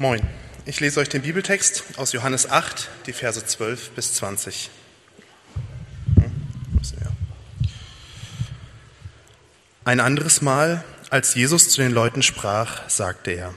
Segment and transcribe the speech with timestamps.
[0.00, 0.26] Moin.
[0.64, 4.70] Ich lese euch den Bibeltext aus Johannes 8, die Verse 12 bis 20.
[6.14, 6.32] Hm,
[9.84, 13.52] Ein anderes Mal, als Jesus zu den Leuten sprach, sagte er,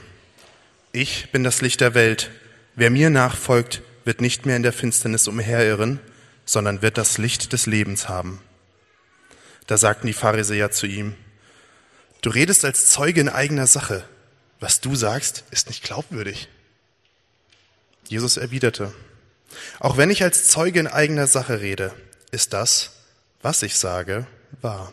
[0.92, 2.30] Ich bin das Licht der Welt.
[2.74, 5.98] Wer mir nachfolgt, wird nicht mehr in der Finsternis umherirren,
[6.44, 8.38] sondern wird das Licht des Lebens haben.
[9.66, 11.14] Da sagten die Pharisäer zu ihm,
[12.20, 14.04] Du redest als Zeuge in eigener Sache.
[14.64, 16.48] Was du sagst, ist nicht glaubwürdig.
[18.08, 18.94] Jesus erwiderte,
[19.78, 21.92] Auch wenn ich als Zeuge in eigener Sache rede,
[22.30, 22.92] ist das,
[23.42, 24.26] was ich sage,
[24.62, 24.90] wahr.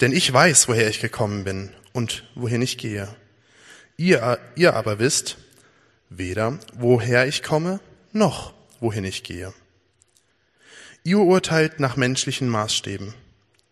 [0.00, 3.14] Denn ich weiß, woher ich gekommen bin und wohin ich gehe.
[3.98, 5.36] Ihr, ihr aber wisst
[6.08, 7.80] weder, woher ich komme,
[8.12, 9.52] noch wohin ich gehe.
[11.02, 13.12] Ihr urteilt nach menschlichen Maßstäben.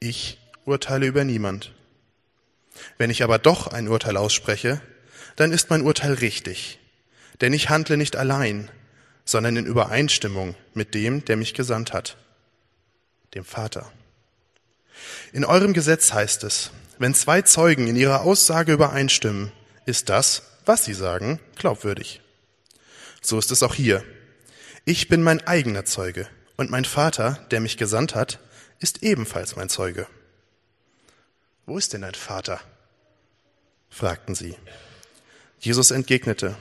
[0.01, 1.73] Ich urteile über niemand.
[2.99, 4.81] Wenn ich aber doch ein Urteil ausspreche,
[5.37, 6.79] dann ist mein Urteil richtig.
[7.41, 8.71] Denn ich handle nicht allein,
[9.25, 12.17] sondern in Übereinstimmung mit dem, der mich gesandt hat,
[13.35, 13.91] dem Vater.
[15.33, 19.51] In eurem Gesetz heißt es, wenn zwei Zeugen in ihrer Aussage übereinstimmen,
[19.87, 22.21] ist das, was sie sagen, glaubwürdig.
[23.21, 24.05] So ist es auch hier.
[24.85, 28.41] Ich bin mein eigener Zeuge und mein Vater, der mich gesandt hat,
[28.79, 30.07] ist ebenfalls mein Zeuge.
[31.67, 32.61] Wo ist denn dein Vater?
[33.89, 34.57] fragten sie.
[35.61, 36.57] Jesus entgegnete,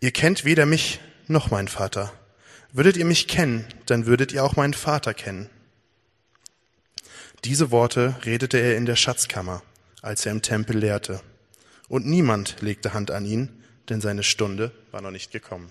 [0.00, 2.12] ihr kennt weder mich noch meinen Vater.
[2.72, 5.48] Würdet ihr mich kennen, dann würdet ihr auch meinen Vater kennen.
[7.44, 9.62] Diese Worte redete er in der Schatzkammer,
[10.02, 11.20] als er im Tempel lehrte.
[11.88, 15.70] Und niemand legte Hand an ihn, denn seine Stunde war noch nicht gekommen.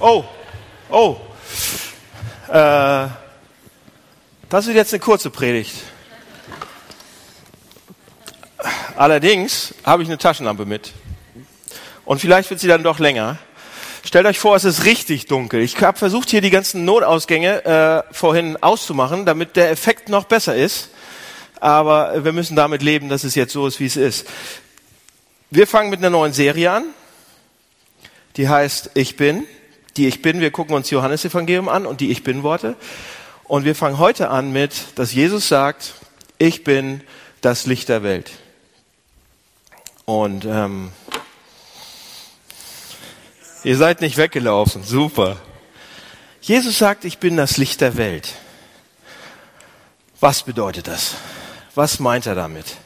[0.00, 0.24] Oh,
[0.90, 1.16] oh.
[2.48, 3.08] Äh,
[4.48, 5.74] das wird jetzt eine kurze Predigt.
[8.96, 10.92] Allerdings habe ich eine Taschenlampe mit.
[12.04, 13.38] Und vielleicht wird sie dann doch länger.
[14.04, 15.62] Stellt euch vor, es ist richtig dunkel.
[15.62, 20.54] Ich habe versucht, hier die ganzen Notausgänge äh, vorhin auszumachen, damit der Effekt noch besser
[20.54, 20.90] ist.
[21.58, 24.26] Aber wir müssen damit leben, dass es jetzt so ist, wie es ist.
[25.50, 26.84] Wir fangen mit einer neuen Serie an.
[28.36, 29.46] Die heißt Ich bin.
[29.96, 30.40] Die Ich bin.
[30.40, 32.76] Wir gucken uns Johannes Evangelium an und die Ich bin Worte.
[33.44, 35.94] Und wir fangen heute an mit, dass Jesus sagt,
[36.38, 37.02] ich bin
[37.40, 38.32] das Licht der Welt.
[40.06, 40.92] Und ähm,
[43.64, 44.84] Ihr seid nicht weggelaufen.
[44.84, 45.38] Super.
[46.42, 48.34] Jesus sagt, ich bin das Licht der Welt.
[50.20, 51.14] Was bedeutet das?
[51.74, 52.76] Was meint er damit?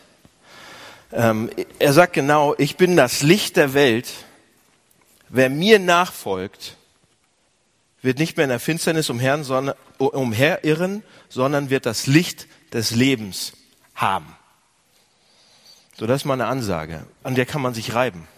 [1.12, 4.08] Ähm, er sagt genau, ich bin das Licht der Welt.
[5.28, 6.76] Wer mir nachfolgt,
[8.02, 13.52] wird nicht mehr in der Finsternis umherirren, sondern wird das Licht des Lebens
[13.94, 14.34] haben.
[15.96, 17.06] So, das ist mal eine Ansage.
[17.24, 18.28] An der kann man sich reiben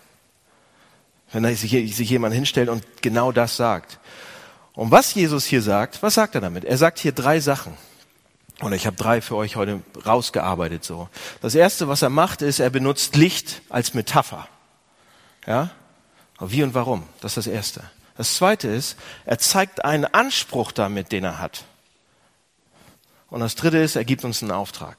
[1.32, 3.98] wenn sich, sich jemand hinstellt und genau das sagt.
[4.74, 6.64] Und was Jesus hier sagt, was sagt er damit?
[6.64, 7.74] Er sagt hier drei Sachen.
[8.60, 11.08] Und ich habe drei für euch heute rausgearbeitet so.
[11.40, 14.48] Das erste, was er macht, ist, er benutzt Licht als Metapher.
[15.46, 15.70] Ja?
[16.40, 17.04] Wie und warum?
[17.20, 17.82] Das ist das erste.
[18.20, 21.64] Das zweite ist, er zeigt einen Anspruch damit, den er hat.
[23.30, 24.98] Und das dritte ist, er gibt uns einen Auftrag.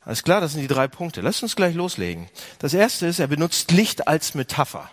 [0.00, 1.20] Alles klar, das sind die drei Punkte.
[1.20, 2.28] Lasst uns gleich loslegen.
[2.58, 4.90] Das erste ist, er benutzt Licht als Metapher.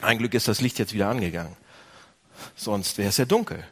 [0.00, 1.54] Ein Glück ist das Licht jetzt wieder angegangen.
[2.56, 3.62] Sonst wäre es ja dunkel.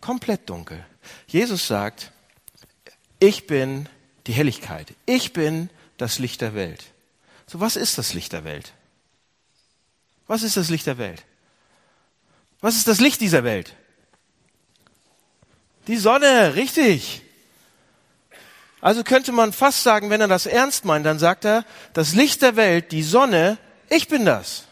[0.00, 0.86] Komplett dunkel.
[1.26, 2.12] Jesus sagt,
[3.20, 3.90] ich bin
[4.26, 4.94] die Helligkeit.
[5.04, 5.68] Ich bin
[5.98, 6.82] das Licht der Welt.
[7.46, 8.72] So, was ist das Licht der Welt?
[10.26, 11.24] Was ist das Licht der Welt?
[12.60, 13.74] Was ist das Licht dieser Welt?
[15.86, 17.22] Die Sonne, richtig.
[18.80, 22.42] Also könnte man fast sagen, wenn er das ernst meint, dann sagt er, das Licht
[22.42, 24.64] der Welt, die Sonne, ich bin das.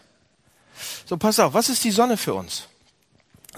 [1.06, 2.69] So, pass auf, was ist die Sonne für uns?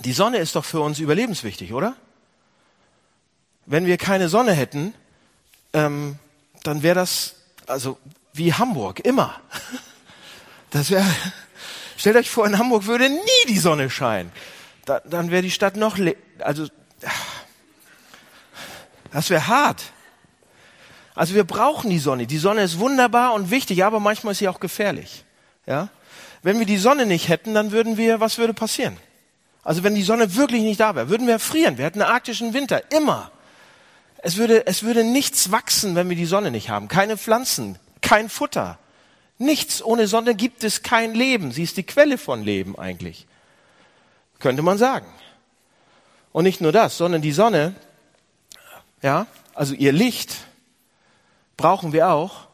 [0.05, 1.97] Die Sonne ist doch für uns überlebenswichtig, oder?
[3.65, 4.95] Wenn wir keine Sonne hätten,
[5.73, 6.19] ähm,
[6.63, 7.37] dann wäre das
[7.67, 7.99] also
[8.33, 9.41] wie Hamburg immer.
[10.71, 11.07] Das wäre.
[11.97, 14.31] Stellt euch vor, in Hamburg würde nie die Sonne scheinen.
[14.85, 15.99] Da, dann wäre die Stadt noch
[16.39, 16.69] also
[19.13, 19.83] das wäre hart.
[21.15, 22.27] Also wir brauchen die Sonne.
[22.27, 25.25] Die Sonne ist wunderbar und wichtig, aber manchmal ist sie auch gefährlich.
[25.67, 25.89] Ja?
[26.43, 28.99] Wenn wir die Sonne nicht hätten, dann würden wir, was würde passieren?
[29.65, 31.79] Also wenn die Sonne wirklich nicht da wäre, würden wir frieren.
[31.79, 33.33] Wir hätten einen arktischen Winter, immer.
[34.19, 36.89] Es würde, es würde nichts wachsen, wenn wir die Sonne nicht haben.
[36.89, 38.79] Keine Pflanzen, kein Futter.
[39.39, 39.83] Nichts.
[39.83, 41.53] Ohne Sonne gibt es kein Leben.
[41.53, 43.27] Sie ist die Quelle von Leben eigentlich.
[44.39, 45.07] Könnte man sagen.
[46.33, 47.75] Und nicht nur das, sondern die Sonne,
[49.03, 50.37] ja, Also ihr Licht
[51.57, 52.49] brauchen wir auch,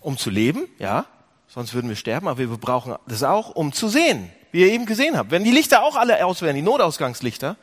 [0.00, 1.06] um zu leben, ja,
[1.46, 4.86] sonst würden wir sterben, aber wir brauchen das auch, um zu sehen, wie ihr eben
[4.86, 5.30] gesehen habt.
[5.30, 7.56] Wenn die Lichter auch alle aus wären, die Notausgangslichter,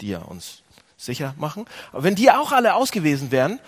[0.00, 0.62] die ja uns
[0.96, 3.60] sicher machen, aber wenn die auch alle aus gewesen wären,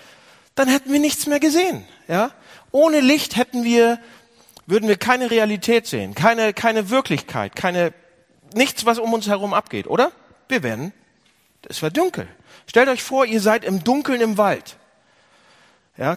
[0.57, 2.33] dann hätten wir nichts mehr gesehen, ja.
[2.73, 4.01] Ohne Licht hätten wir,
[4.67, 7.93] würden wir keine Realität sehen, keine, keine Wirklichkeit, keine,
[8.55, 10.13] nichts, was um uns herum abgeht, oder?
[10.49, 10.93] Wir werden,
[11.69, 12.29] es war dunkel.
[12.67, 14.77] Stellt euch vor, ihr seid im Dunkeln im Wald.
[15.97, 16.17] Ja,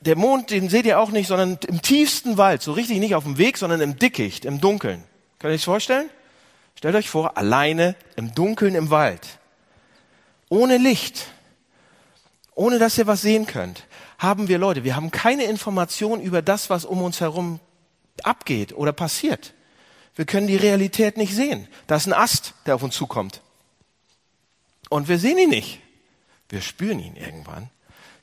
[0.00, 3.24] der Mond, den seht ihr auch nicht, sondern im tiefsten Wald, so richtig nicht auf
[3.24, 5.02] dem Weg, sondern im Dickicht, im Dunkeln.
[5.38, 6.10] Könnt ihr euch vorstellen?
[6.76, 9.38] Stellt euch vor, alleine im Dunkeln im Wald.
[10.48, 11.28] Ohne Licht.
[12.54, 13.86] Ohne dass ihr was sehen könnt.
[14.18, 17.60] Haben wir Leute, wir haben keine Information über das, was um uns herum
[18.22, 19.54] abgeht oder passiert.
[20.14, 21.68] Wir können die Realität nicht sehen.
[21.86, 23.40] Da ist ein Ast, der auf uns zukommt.
[24.88, 25.80] Und wir sehen ihn nicht.
[26.48, 27.70] Wir spüren ihn irgendwann.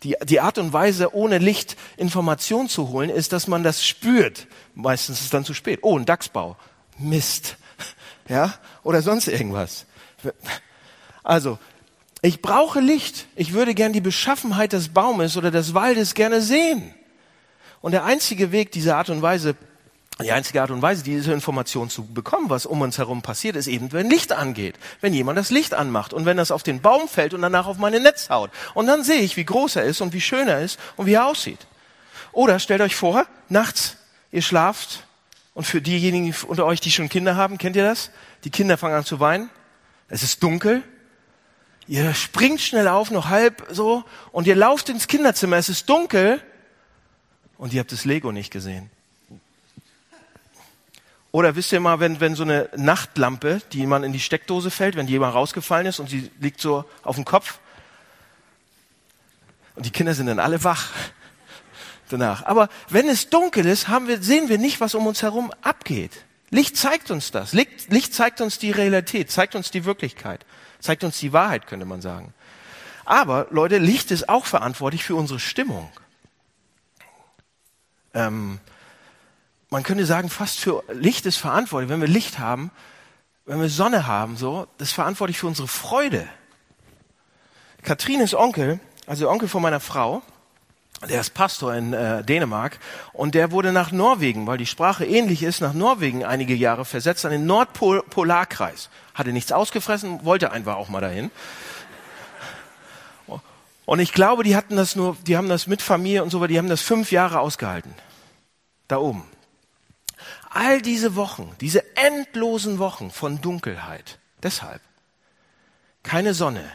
[0.03, 4.47] Die, die Art und Weise, ohne Licht Information zu holen, ist, dass man das spürt.
[4.73, 5.79] Meistens ist es dann zu spät.
[5.83, 6.57] Oh, ein Dachsbau.
[6.97, 7.57] Mist.
[8.29, 8.53] Ja?
[8.83, 9.85] Oder sonst irgendwas.
[11.21, 11.59] Also,
[12.21, 13.27] ich brauche Licht.
[13.35, 16.93] Ich würde gern die Beschaffenheit des Baumes oder des Waldes gerne sehen.
[17.81, 19.57] Und der einzige Weg, diese Art und Weise
[20.21, 23.67] die einzige Art und Weise, diese Information zu bekommen, was um uns herum passiert, ist
[23.67, 24.75] eben, wenn Licht angeht.
[25.01, 27.77] Wenn jemand das Licht anmacht und wenn das auf den Baum fällt und danach auf
[27.77, 28.51] meine Netz haut.
[28.73, 31.13] Und dann sehe ich, wie groß er ist und wie schön er ist und wie
[31.13, 31.67] er aussieht.
[32.31, 33.97] Oder stellt euch vor, nachts,
[34.31, 35.05] ihr schlaft
[35.53, 38.11] und für diejenigen unter euch, die schon Kinder haben, kennt ihr das?
[38.43, 39.49] Die Kinder fangen an zu weinen.
[40.07, 40.83] Es ist dunkel.
[41.87, 45.57] Ihr springt schnell auf, noch halb so, und ihr lauft ins Kinderzimmer.
[45.57, 46.41] Es ist dunkel
[47.57, 48.89] und ihr habt das Lego nicht gesehen.
[51.31, 54.95] Oder wisst ihr mal, wenn, wenn so eine Nachtlampe, die man in die Steckdose fällt,
[54.95, 57.59] wenn mal rausgefallen ist und sie liegt so auf dem Kopf
[59.75, 60.89] und die Kinder sind dann alle wach
[62.09, 62.45] danach.
[62.45, 66.25] Aber wenn es dunkel ist, haben wir, sehen wir nicht, was um uns herum abgeht.
[66.49, 67.53] Licht zeigt uns das.
[67.53, 70.45] Licht, Licht zeigt uns die Realität, zeigt uns die Wirklichkeit,
[70.81, 72.33] zeigt uns die Wahrheit, könnte man sagen.
[73.05, 75.89] Aber Leute, Licht ist auch verantwortlich für unsere Stimmung.
[78.13, 78.59] Ähm,
[79.71, 81.89] man könnte sagen, fast für Licht ist verantwortlich.
[81.89, 82.71] Wenn wir Licht haben,
[83.45, 86.27] wenn wir Sonne haben, so, das ist verantwortlich für unsere Freude.
[87.81, 90.21] Katrin ist Onkel, also Onkel von meiner Frau.
[91.09, 92.79] Der ist Pastor in äh, Dänemark
[93.11, 97.25] und der wurde nach Norwegen, weil die Sprache ähnlich ist, nach Norwegen einige Jahre versetzt
[97.25, 98.89] an den Nordpolarkreis.
[99.15, 101.31] Hatte nichts ausgefressen, wollte einfach auch mal dahin.
[103.85, 106.59] Und ich glaube, die hatten das nur, die haben das mit Familie und so, die
[106.59, 107.95] haben das fünf Jahre ausgehalten.
[108.87, 109.25] Da oben
[110.51, 114.19] all diese Wochen, diese endlosen Wochen von Dunkelheit.
[114.43, 114.81] Deshalb
[116.03, 116.69] keine Sonne,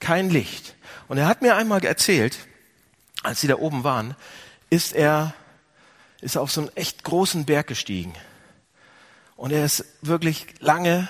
[0.00, 0.74] kein Licht.
[1.08, 2.38] Und er hat mir einmal erzählt,
[3.22, 4.16] als sie da oben waren,
[4.70, 5.34] ist er,
[6.20, 8.14] ist auf so einen echt großen Berg gestiegen.
[9.36, 11.08] Und er ist wirklich lange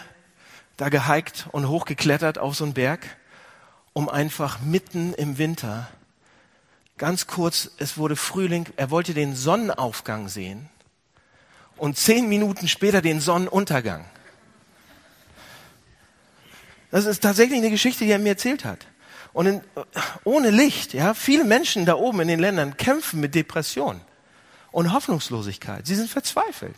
[0.76, 3.16] da gehiked und hochgeklettert auf so einen Berg,
[3.92, 5.88] um einfach mitten im Winter,
[6.96, 10.70] ganz kurz, es wurde Frühling, er wollte den Sonnenaufgang sehen
[11.82, 14.04] und zehn Minuten später den Sonnenuntergang.
[16.92, 18.86] Das ist tatsächlich eine Geschichte, die er mir erzählt hat.
[19.32, 19.60] Und in,
[20.22, 24.00] ohne Licht, ja, viele Menschen da oben in den Ländern kämpfen mit Depression
[24.70, 25.84] und Hoffnungslosigkeit.
[25.84, 26.76] Sie sind verzweifelt.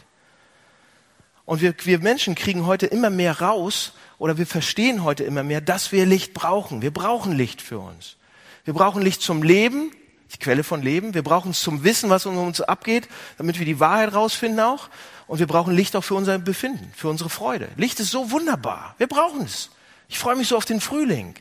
[1.45, 5.61] Und wir, wir Menschen kriegen heute immer mehr raus oder wir verstehen heute immer mehr,
[5.61, 6.81] dass wir Licht brauchen.
[6.81, 8.17] Wir brauchen Licht für uns.
[8.65, 9.91] Wir brauchen Licht zum Leben,
[10.35, 11.15] die Quelle von Leben.
[11.15, 14.89] Wir brauchen es zum Wissen, was um uns abgeht, damit wir die Wahrheit rausfinden auch.
[15.27, 17.69] Und wir brauchen Licht auch für unser Befinden, für unsere Freude.
[17.77, 18.95] Licht ist so wunderbar.
[18.99, 19.71] Wir brauchen es.
[20.09, 21.35] Ich freue mich so auf den Frühling.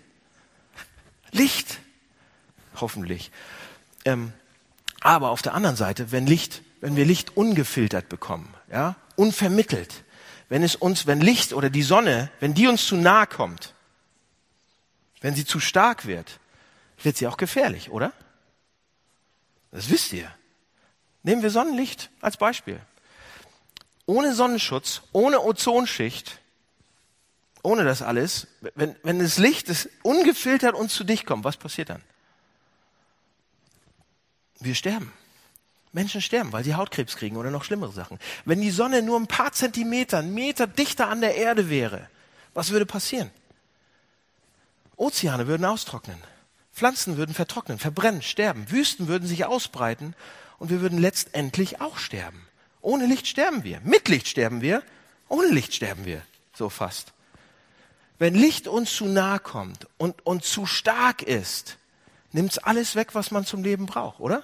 [1.32, 1.80] Licht.
[2.80, 3.32] Hoffentlich.
[4.06, 4.32] Ähm,
[5.02, 10.04] aber auf der anderen Seite, wenn Licht, wenn wir Licht ungefiltert bekommen, ja, unvermittelt,
[10.50, 13.74] wenn es uns, wenn Licht oder die Sonne, wenn die uns zu nahe kommt,
[15.20, 16.40] wenn sie zu stark wird,
[17.02, 18.14] wird sie auch gefährlich, oder?
[19.74, 20.32] Das wisst ihr.
[21.24, 22.80] Nehmen wir Sonnenlicht als Beispiel.
[24.06, 26.40] Ohne Sonnenschutz, ohne Ozonschicht,
[27.64, 31.90] ohne das alles, wenn, wenn das Licht das ungefiltert uns zu dich kommt, was passiert
[31.90, 32.04] dann?
[34.60, 35.12] Wir sterben.
[35.92, 38.20] Menschen sterben, weil sie Hautkrebs kriegen oder noch schlimmere Sachen.
[38.46, 42.10] Wenn die Sonne nur ein paar Zentimeter, einen Meter dichter an der Erde wäre,
[42.54, 43.32] was würde passieren?
[44.98, 46.18] Ozeane würden austrocknen.
[46.74, 48.72] Pflanzen würden vertrocknen, verbrennen, sterben.
[48.72, 50.16] Wüsten würden sich ausbreiten
[50.58, 52.48] und wir würden letztendlich auch sterben.
[52.82, 53.80] Ohne Licht sterben wir.
[53.84, 54.84] Mit Licht sterben wir.
[55.30, 56.22] Ohne Licht sterben wir.
[56.54, 57.14] So fast.
[58.20, 61.78] Wenn Licht uns zu nahe kommt und, und zu stark ist,
[62.32, 64.44] nimmt's alles weg, was man zum Leben braucht, oder?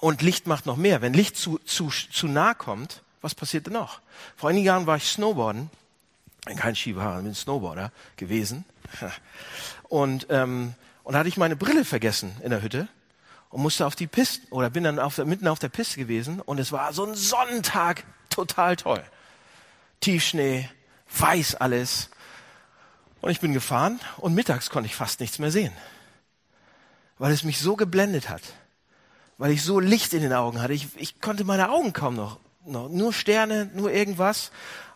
[0.00, 1.02] Und Licht macht noch mehr.
[1.02, 4.00] Wenn Licht zu, zu, zu nah kommt, was passiert denn noch?
[4.36, 5.70] Vor einigen Jahren war ich Snowboarden.
[6.54, 8.64] Kein Skifahrer, bin Snowboarder gewesen.
[9.88, 10.74] Und, ähm,
[11.04, 12.88] und hatte ich meine Brille vergessen in der Hütte
[13.50, 16.40] und musste auf die Piste oder bin dann auf der, mitten auf der Piste gewesen
[16.40, 19.02] und es war so ein Sonnentag, total toll.
[20.00, 20.68] Tiefschnee,
[21.16, 22.10] weiß alles.
[23.20, 25.72] Und ich bin gefahren und mittags konnte ich fast nichts mehr sehen,
[27.18, 28.42] weil es mich so geblendet hat,
[29.38, 30.72] weil ich so Licht in den Augen hatte.
[30.72, 34.50] Ich, ich konnte meine Augen kaum noch, noch nur Sterne, nur irgendwas.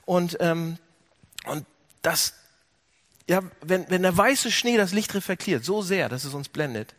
[0.05, 0.77] Und, ähm,
[1.47, 1.67] und
[2.03, 2.35] das,
[3.29, 6.95] ja, wenn, wenn der weiße Schnee das Licht reflektiert, so sehr, dass es uns blendet,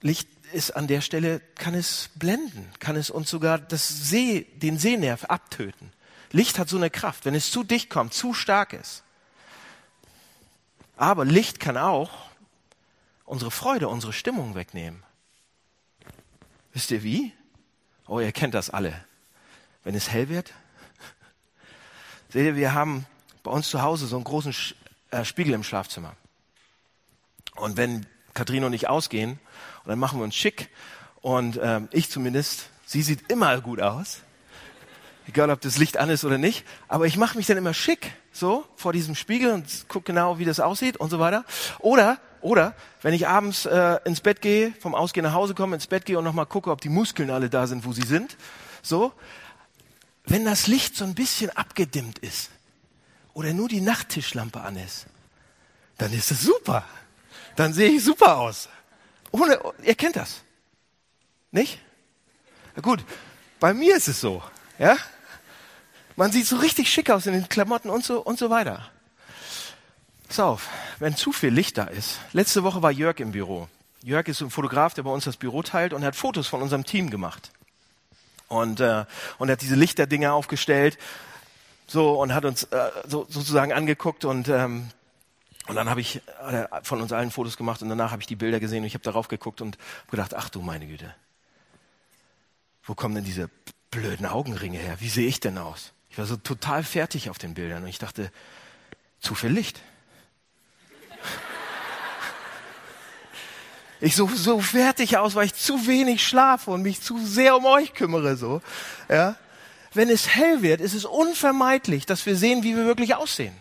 [0.00, 4.78] Licht ist an der Stelle, kann es blenden, kann es uns sogar das Seh, den
[4.78, 5.92] Sehnerv abtöten.
[6.32, 9.02] Licht hat so eine Kraft, wenn es zu dicht kommt, zu stark ist.
[10.96, 12.10] Aber Licht kann auch
[13.24, 15.02] unsere Freude, unsere Stimmung wegnehmen.
[16.72, 17.32] Wisst ihr wie?
[18.06, 19.04] Oh, ihr kennt das alle.
[19.82, 20.52] Wenn es hell wird.
[22.36, 23.06] Seht ihr, wir haben
[23.42, 24.54] bei uns zu Hause so einen großen
[25.10, 26.12] äh, Spiegel im Schlafzimmer.
[27.54, 29.38] Und wenn Kathrin und ich ausgehen,
[29.86, 30.68] dann machen wir uns schick,
[31.22, 34.20] und ähm, ich zumindest, sie sieht immer gut aus,
[35.26, 38.12] egal ob das Licht an ist oder nicht, aber ich mache mich dann immer schick,
[38.32, 41.46] so vor diesem Spiegel und gucke genau, wie das aussieht und so weiter.
[41.78, 45.86] Oder oder wenn ich abends äh, ins Bett gehe, vom Ausgehen nach Hause komme, ins
[45.86, 48.36] Bett gehe und nochmal gucke, ob die Muskeln alle da sind, wo sie sind.
[48.82, 49.14] So,
[50.26, 52.50] wenn das Licht so ein bisschen abgedimmt ist
[53.32, 55.06] oder nur die Nachttischlampe an ist,
[55.98, 56.84] dann ist das super.
[57.54, 58.68] Dann sehe ich super aus.
[59.30, 60.42] Ohne, ihr kennt das.
[61.50, 61.80] Nicht?
[62.74, 63.02] Na gut,
[63.60, 64.42] bei mir ist es so.
[64.78, 64.96] Ja?
[66.16, 68.90] Man sieht so richtig schick aus in den Klamotten und so, und so weiter.
[70.28, 70.68] Pass auf,
[70.98, 72.18] wenn zu viel Licht da ist.
[72.32, 73.68] Letzte Woche war Jörg im Büro.
[74.02, 76.84] Jörg ist ein Fotograf, der bei uns das Büro teilt und hat Fotos von unserem
[76.84, 77.52] Team gemacht.
[78.48, 79.04] Und, äh,
[79.38, 80.98] und hat diese Lichterdinger aufgestellt
[81.86, 84.88] so und hat uns äh, so, sozusagen angeguckt und ähm,
[85.68, 88.36] und dann habe ich äh, von uns allen Fotos gemacht und danach habe ich die
[88.36, 91.12] Bilder gesehen und ich habe darauf geguckt und gedacht, ach du meine Güte,
[92.84, 93.50] wo kommen denn diese
[93.90, 94.96] blöden Augenringe her?
[95.00, 95.92] Wie sehe ich denn aus?
[96.08, 98.30] Ich war so total fertig auf den Bildern und ich dachte,
[99.18, 99.80] zu viel Licht.
[104.00, 107.64] Ich so, so fertig aus, weil ich zu wenig schlafe und mich zu sehr um
[107.64, 108.60] euch kümmere, so.
[109.08, 109.36] Ja.
[109.94, 113.54] Wenn es hell wird, ist es unvermeidlich, dass wir sehen, wie wir wirklich aussehen.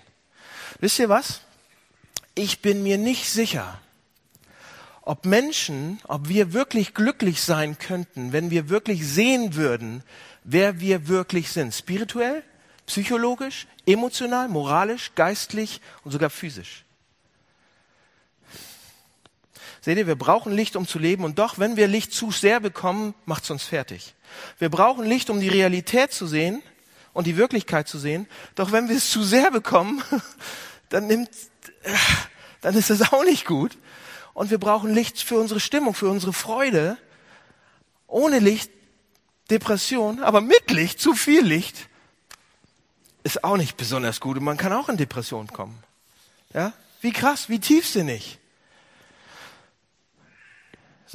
[0.79, 1.41] Wisst ihr was?
[2.33, 3.79] Ich bin mir nicht sicher,
[5.01, 10.03] ob Menschen, ob wir wirklich glücklich sein könnten, wenn wir wirklich sehen würden,
[10.43, 11.73] wer wir wirklich sind.
[11.73, 12.43] Spirituell,
[12.87, 16.84] psychologisch, emotional, moralisch, geistlich und sogar physisch.
[19.85, 21.23] Seht ihr, wir brauchen Licht, um zu leben.
[21.23, 24.15] Und doch, wenn wir Licht zu sehr bekommen, macht es uns fertig.
[24.57, 26.63] Wir brauchen Licht, um die Realität zu sehen
[27.13, 28.27] und die Wirklichkeit zu sehen.
[28.55, 30.01] Doch wenn wir es zu sehr bekommen,
[30.89, 31.29] dann nimmt,
[32.61, 33.77] dann ist es auch nicht gut.
[34.33, 36.97] Und wir brauchen Licht für unsere Stimmung, für unsere Freude.
[38.07, 38.71] Ohne Licht
[39.51, 41.89] Depression, aber mit Licht, zu viel Licht,
[43.21, 44.39] ist auch nicht besonders gut.
[44.39, 45.77] Und man kann auch in Depression kommen.
[46.55, 46.73] Ja?
[47.01, 48.39] Wie krass, wie tiefsinnig.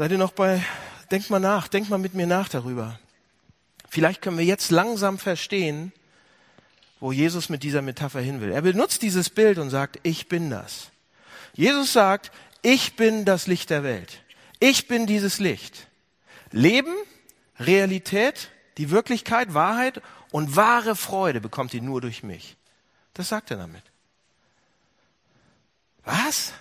[0.00, 0.64] Seid ihr noch bei,
[1.11, 2.99] denkt mal nach, denkt mal mit mir nach darüber.
[3.90, 5.92] Vielleicht können wir jetzt langsam verstehen,
[7.00, 8.50] wo Jesus mit dieser Metapher hin will.
[8.50, 10.90] Er benutzt dieses Bild und sagt, ich bin das.
[11.52, 14.23] Jesus sagt, ich bin das Licht der Welt.
[14.59, 15.87] Ich bin dieses Licht.
[16.50, 16.95] Leben,
[17.59, 22.57] Realität, die Wirklichkeit, Wahrheit und wahre Freude bekommt ihr nur durch mich.
[23.12, 23.85] Das sagt er damit.
[26.07, 26.54] Was?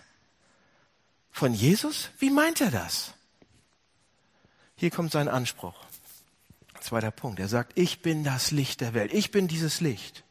[1.31, 2.09] Von Jesus?
[2.19, 3.13] Wie meint er das?
[4.79, 5.75] Hier kommt sein Anspruch.
[6.79, 7.41] Zweiter Punkt.
[7.41, 9.13] Er sagt, ich bin das Licht der Welt.
[9.13, 10.23] Ich bin dieses Licht.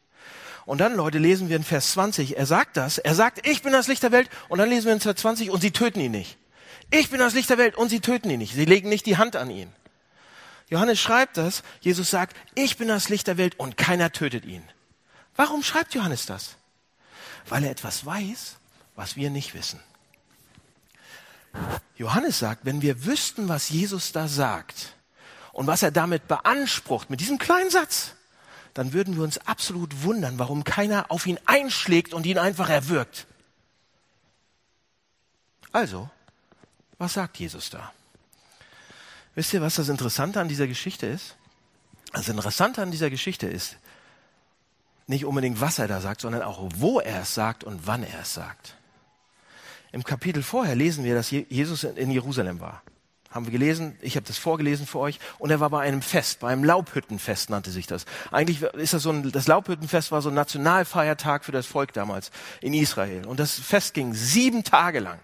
[0.65, 2.35] Und dann, Leute, lesen wir in Vers 20.
[2.35, 2.97] Er sagt das.
[2.97, 4.27] Er sagt, ich bin das Licht der Welt.
[4.47, 6.39] Und dann lesen wir in Vers 20 und sie töten ihn nicht.
[6.89, 8.55] Ich bin das Licht der Welt und sie töten ihn nicht.
[8.55, 9.71] Sie legen nicht die Hand an ihn.
[10.67, 11.61] Johannes schreibt das.
[11.81, 14.63] Jesus sagt, ich bin das Licht der Welt und keiner tötet ihn.
[15.35, 16.55] Warum schreibt Johannes das?
[17.47, 18.57] Weil er etwas weiß,
[18.95, 19.79] was wir nicht wissen.
[21.95, 24.93] Johannes sagt, wenn wir wüssten, was Jesus da sagt
[25.51, 28.13] und was er damit beansprucht, mit diesem kleinen Satz,
[28.73, 33.27] dann würden wir uns absolut wundern, warum keiner auf ihn einschlägt und ihn einfach erwürgt.
[35.71, 36.09] Also,
[36.97, 37.91] was sagt Jesus da?
[39.35, 41.35] Wisst ihr, was das Interessante an dieser Geschichte ist?
[42.13, 43.77] Das Interessante an dieser Geschichte ist
[45.07, 48.21] nicht unbedingt, was er da sagt, sondern auch, wo er es sagt und wann er
[48.21, 48.75] es sagt.
[49.91, 52.83] Im Kapitel vorher lesen wir, dass Jesus in Jerusalem war.
[53.31, 55.19] Haben wir gelesen, ich habe das vorgelesen für euch.
[55.37, 58.05] Und er war bei einem Fest, bei einem Laubhüttenfest nannte sich das.
[58.31, 62.31] Eigentlich ist das so ein, das Laubhüttenfest war so ein Nationalfeiertag für das Volk damals
[62.61, 63.27] in Israel.
[63.27, 65.19] Und das Fest ging sieben Tage lang.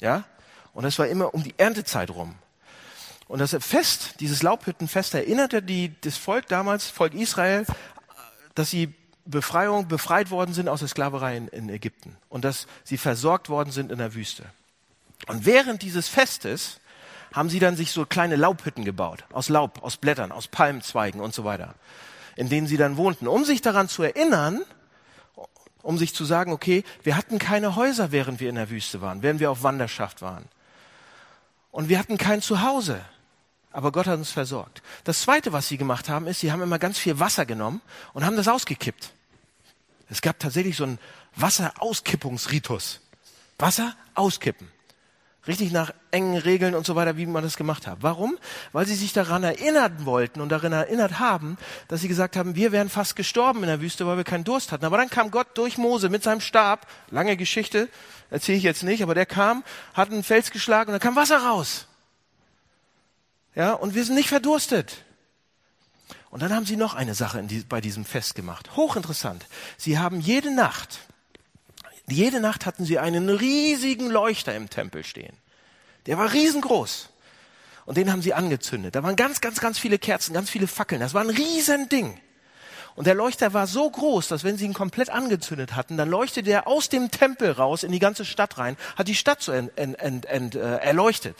[0.00, 0.24] Ja?
[0.72, 2.34] Und das war immer um die Erntezeit rum.
[3.28, 7.66] Und das Fest, dieses Laubhüttenfest erinnerte die, das Volk damals, Volk Israel,
[8.54, 13.48] dass sie Befreiung, befreit worden sind aus der Sklaverei in, Ägypten und dass sie versorgt
[13.48, 14.44] worden sind in der Wüste.
[15.28, 16.80] Und während dieses Festes
[17.32, 21.34] haben sie dann sich so kleine Laubhütten gebaut, aus Laub, aus Blättern, aus Palmzweigen und
[21.34, 21.74] so weiter,
[22.36, 24.62] in denen sie dann wohnten, um sich daran zu erinnern,
[25.82, 29.22] um sich zu sagen, okay, wir hatten keine Häuser, während wir in der Wüste waren,
[29.22, 30.44] während wir auf Wanderschaft waren.
[31.70, 33.00] Und wir hatten kein Zuhause.
[33.72, 34.82] Aber Gott hat uns versorgt.
[35.04, 37.80] Das zweite, was sie gemacht haben, ist, sie haben immer ganz viel Wasser genommen
[38.12, 39.12] und haben das ausgekippt.
[40.08, 40.98] Es gab tatsächlich so einen
[41.36, 43.00] Wasserauskippungsritus.
[43.58, 44.68] Wasser auskippen.
[45.46, 47.98] Richtig nach engen Regeln und so weiter, wie man das gemacht hat.
[48.00, 48.38] Warum?
[48.70, 51.56] Weil sie sich daran erinnern wollten und darin erinnert haben,
[51.88, 54.70] dass sie gesagt haben, wir wären fast gestorben in der Wüste, weil wir keinen Durst
[54.70, 54.84] hatten.
[54.84, 57.88] Aber dann kam Gott durch Mose mit seinem Stab, lange Geschichte,
[58.30, 59.64] erzähle ich jetzt nicht, aber der kam,
[59.94, 61.86] hat einen Fels geschlagen und da kam Wasser raus.
[63.54, 65.04] Ja, und wir sind nicht verdurstet.
[66.30, 68.76] Und dann haben sie noch eine Sache die, bei diesem Fest gemacht.
[68.76, 69.44] Hochinteressant.
[69.76, 71.00] Sie haben jede Nacht
[72.12, 75.36] jede Nacht hatten sie einen riesigen Leuchter im Tempel stehen.
[76.06, 77.08] Der war riesengroß.
[77.84, 78.94] Und den haben sie angezündet.
[78.94, 81.00] Da waren ganz, ganz, ganz viele Kerzen, ganz viele Fackeln.
[81.00, 82.20] Das war ein Riesending.
[82.94, 86.50] Und der Leuchter war so groß, dass wenn sie ihn komplett angezündet hatten, dann leuchtete
[86.50, 89.76] er aus dem Tempel raus in die ganze Stadt rein, hat die Stadt so ent,
[89.76, 91.36] ent, ent, äh, erleuchtet.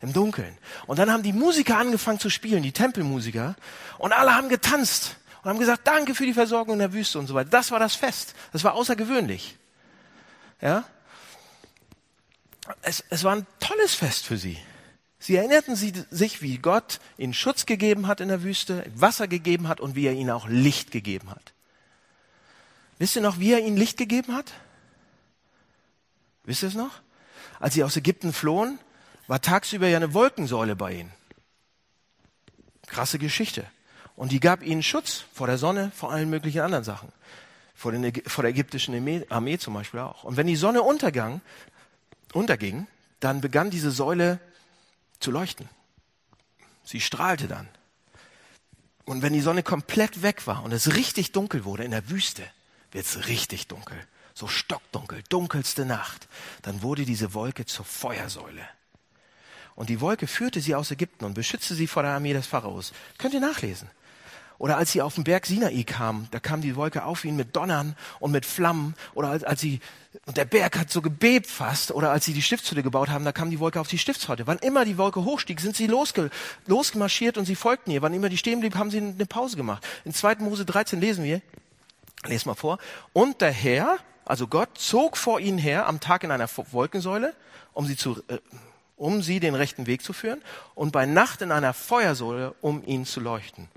[0.00, 0.56] Im Dunkeln.
[0.86, 3.56] Und dann haben die Musiker angefangen zu spielen, die Tempelmusiker.
[3.98, 7.26] Und alle haben getanzt und haben gesagt, danke für die Versorgung in der Wüste und
[7.26, 7.50] so weiter.
[7.50, 8.34] Das war das Fest.
[8.52, 9.56] Das war außergewöhnlich.
[10.60, 10.84] Ja?
[12.82, 14.58] Es, es war ein tolles Fest für sie.
[15.18, 19.80] Sie erinnerten sich, wie Gott ihnen Schutz gegeben hat in der Wüste, Wasser gegeben hat
[19.80, 21.52] und wie er ihnen auch Licht gegeben hat.
[22.98, 24.52] Wisst ihr noch, wie er ihnen Licht gegeben hat?
[26.44, 27.00] Wisst ihr es noch?
[27.58, 28.78] Als sie aus Ägypten flohen,
[29.28, 31.12] war tagsüber ja eine Wolkensäule bei ihnen.
[32.86, 33.64] Krasse Geschichte.
[34.16, 37.12] Und die gab ihnen Schutz vor der Sonne, vor allen möglichen anderen Sachen
[37.78, 40.24] vor, den, vor der ägyptischen Armee zum Beispiel auch.
[40.24, 41.40] Und wenn die Sonne untergang,
[42.32, 42.88] unterging,
[43.20, 44.40] dann begann diese Säule
[45.20, 45.68] zu leuchten.
[46.82, 47.68] Sie strahlte dann.
[49.04, 52.42] Und wenn die Sonne komplett weg war und es richtig dunkel wurde in der Wüste,
[52.90, 53.96] wird es richtig dunkel,
[54.34, 56.26] so stockdunkel, dunkelste Nacht,
[56.62, 58.68] dann wurde diese Wolke zur Feuersäule.
[59.78, 62.92] Und die Wolke führte sie aus Ägypten und beschützte sie vor der Armee des Pharaos.
[63.16, 63.88] Könnt ihr nachlesen.
[64.58, 67.54] Oder als sie auf den Berg Sinai kamen, da kam die Wolke auf ihn mit
[67.54, 68.96] Donnern und mit Flammen.
[69.14, 69.78] Oder als, als sie,
[70.26, 71.92] und der Berg hat so gebebt fast.
[71.92, 74.48] Oder als sie die Stiftshütte gebaut haben, da kam die Wolke auf die Stiftshütte.
[74.48, 76.30] Wann immer die Wolke hochstieg, sind sie losge,
[76.66, 78.02] losgemarschiert und sie folgten ihr.
[78.02, 79.86] Wann immer die stehen blieb, haben sie eine Pause gemacht.
[80.04, 80.38] In 2.
[80.40, 81.40] Mose 13 lesen wir,
[82.26, 82.78] les mal vor.
[83.12, 87.32] Und der Herr, also Gott, zog vor ihnen her am Tag in einer Wolkensäule,
[87.74, 88.38] um sie zu, äh,
[88.98, 90.42] um sie den rechten Weg zu führen
[90.74, 93.68] und bei Nacht in einer Feuersäule, um ihn zu leuchten.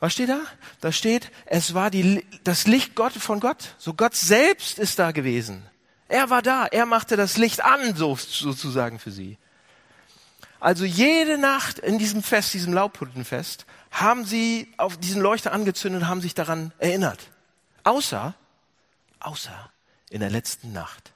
[0.00, 0.40] Was steht da?
[0.80, 3.76] Da steht, es war die, das Licht Gott von Gott.
[3.78, 5.64] So Gott selbst ist da gewesen.
[6.08, 6.66] Er war da.
[6.66, 9.38] Er machte das Licht an, so, sozusagen für sie.
[10.58, 16.08] Also jede Nacht in diesem Fest, diesem Laubhuttenfest, haben sie auf diesen Leuchter angezündet und
[16.08, 17.30] haben sich daran erinnert.
[17.84, 18.34] Außer,
[19.20, 19.70] außer
[20.10, 21.12] in der letzten Nacht.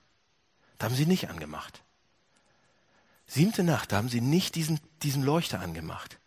[0.79, 1.83] Da haben sie nicht angemacht.
[3.27, 6.19] Siebte Nacht, da haben sie nicht diesen, diesen Leuchter angemacht.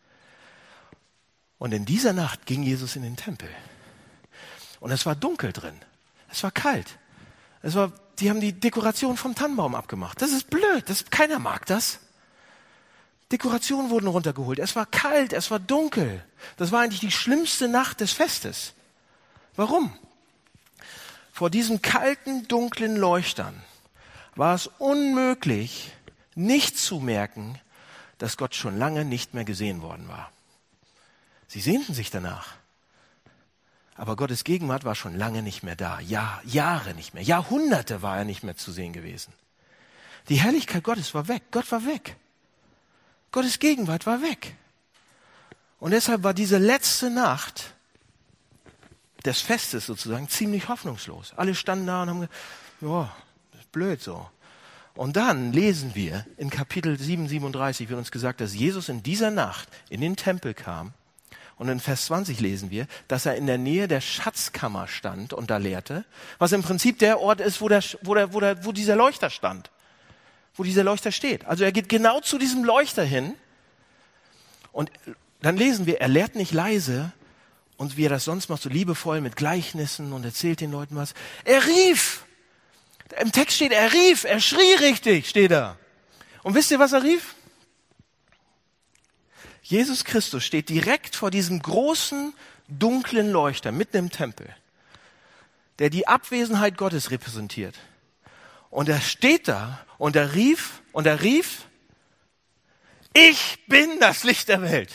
[1.58, 3.50] Und in dieser Nacht ging Jesus in den Tempel.
[4.80, 5.78] Und es war dunkel drin.
[6.30, 6.98] Es war kalt.
[7.62, 10.22] Es war, die haben die Dekoration vom Tannenbaum abgemacht.
[10.22, 10.84] Das ist blöd.
[10.88, 12.00] Das, keiner mag das.
[13.32, 14.60] Dekorationen wurden runtergeholt.
[14.60, 15.34] Es war kalt.
[15.34, 16.24] Es war dunkel.
[16.58, 18.74] Das war eigentlich die schlimmste Nacht des Festes.
[19.56, 19.94] Warum?
[21.34, 23.62] Vor diesen kalten, dunklen Leuchtern
[24.36, 25.92] war es unmöglich,
[26.40, 27.60] nicht zu merken,
[28.18, 30.32] dass Gott schon lange nicht mehr gesehen worden war.
[31.48, 32.56] Sie sehnten sich danach.
[33.96, 36.00] Aber Gottes Gegenwart war schon lange nicht mehr da.
[36.00, 37.24] Ja, Jahre nicht mehr.
[37.24, 39.34] Jahrhunderte war er nicht mehr zu sehen gewesen.
[40.30, 41.44] Die Herrlichkeit Gottes war weg.
[41.52, 42.16] Gott war weg.
[43.32, 44.56] Gottes Gegenwart war weg.
[45.80, 47.74] Und deshalb war diese letzte Nacht
[49.26, 51.34] des Festes sozusagen ziemlich hoffnungslos.
[51.36, 52.36] Alle standen da und haben gesagt,
[52.82, 53.14] ja,
[53.72, 54.30] blöd so.
[55.00, 59.32] Und dann lesen wir in Kapitel 7, 37 wird uns gesagt, dass Jesus in dieser
[59.32, 60.92] Nacht in den Tempel kam
[61.56, 65.50] Und in Vers 20 lesen wir, dass er in der Nähe der Schatzkammer stand und
[65.50, 66.04] da lehrte,
[66.38, 69.30] was im Prinzip der Ort ist, wo, der, wo, der, wo, der, wo dieser Leuchter
[69.30, 69.72] stand,
[70.56, 71.46] wo dieser Leuchter steht.
[71.46, 73.36] Also er geht genau zu diesem Leuchter hin
[74.74, 74.92] und
[75.42, 77.14] dann lesen wir, er lehrt nicht leise
[77.78, 81.14] und wie er das sonst macht, so liebevoll mit Gleichnissen und erzählt den Leuten was.
[81.46, 82.26] Er rief.
[83.20, 85.78] Im Text steht, er rief, er schrie richtig, steht da.
[86.44, 87.36] Und wisst ihr, was er rief?
[89.64, 92.34] Jesus Christus steht direkt vor diesem großen,
[92.68, 94.56] dunklen Leuchter mitten im Tempel,
[95.80, 97.76] der die Abwesenheit Gottes repräsentiert.
[98.70, 101.66] Und er steht da und er rief und er rief,
[103.14, 104.92] ich bin das Licht der Welt.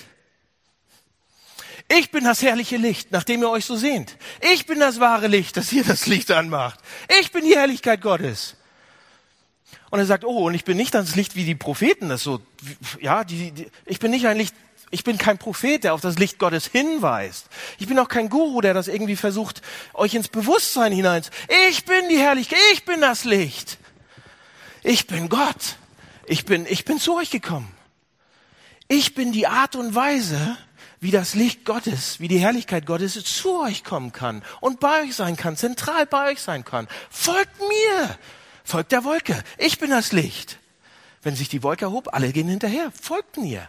[1.88, 4.16] Ich bin das herrliche Licht, nachdem ihr euch so sehnt.
[4.53, 6.81] Ich bin das wahre Licht, das hier das Licht anmacht.
[7.20, 8.57] Ich bin die Herrlichkeit Gottes.
[9.90, 12.40] Und er sagt, oh, und ich bin nicht das Licht wie die Propheten, das so,
[13.01, 14.55] ja, die, die, ich bin nicht ein Licht,
[14.90, 17.47] ich bin kein Prophet, der auf das Licht Gottes hinweist.
[17.79, 21.23] Ich bin auch kein Guru, der das irgendwie versucht, euch ins Bewusstsein hinein.
[21.68, 23.79] Ich bin die Herrlichkeit, ich bin das Licht.
[24.83, 25.77] Ich bin Gott.
[26.27, 27.73] Ich bin, ich bin zu euch gekommen.
[28.88, 30.57] Ich bin die Art und Weise,
[31.04, 35.14] wie das Licht Gottes, wie die Herrlichkeit Gottes zu euch kommen kann und bei euch
[35.14, 36.88] sein kann, zentral bei euch sein kann.
[37.10, 38.18] Folgt mir,
[38.64, 39.44] folgt der Wolke.
[39.58, 40.58] Ich bin das Licht.
[41.22, 42.90] Wenn sich die Wolke erhob, alle gehen hinterher.
[42.98, 43.68] Folgt mir.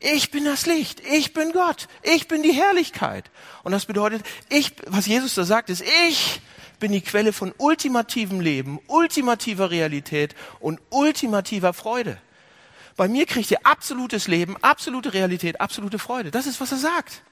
[0.00, 1.02] Ich bin das Licht.
[1.12, 1.86] Ich bin Gott.
[2.02, 3.30] Ich bin die Herrlichkeit.
[3.62, 6.40] Und das bedeutet, ich, was Jesus da sagt, ist, ich
[6.80, 12.18] bin die Quelle von ultimativem Leben, ultimativer Realität und ultimativer Freude.
[12.98, 16.32] Bei mir kriegt ihr absolutes Leben, absolute Realität, absolute Freude.
[16.32, 17.22] Das ist, was er sagt.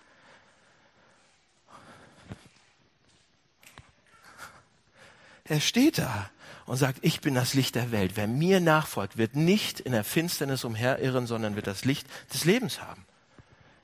[5.43, 6.31] Er steht da
[6.67, 8.13] und sagt, ich bin das Licht der Welt.
[8.15, 12.81] Wer mir nachfolgt, wird nicht in der Finsternis umherirren, sondern wird das Licht des Lebens
[12.81, 13.05] haben.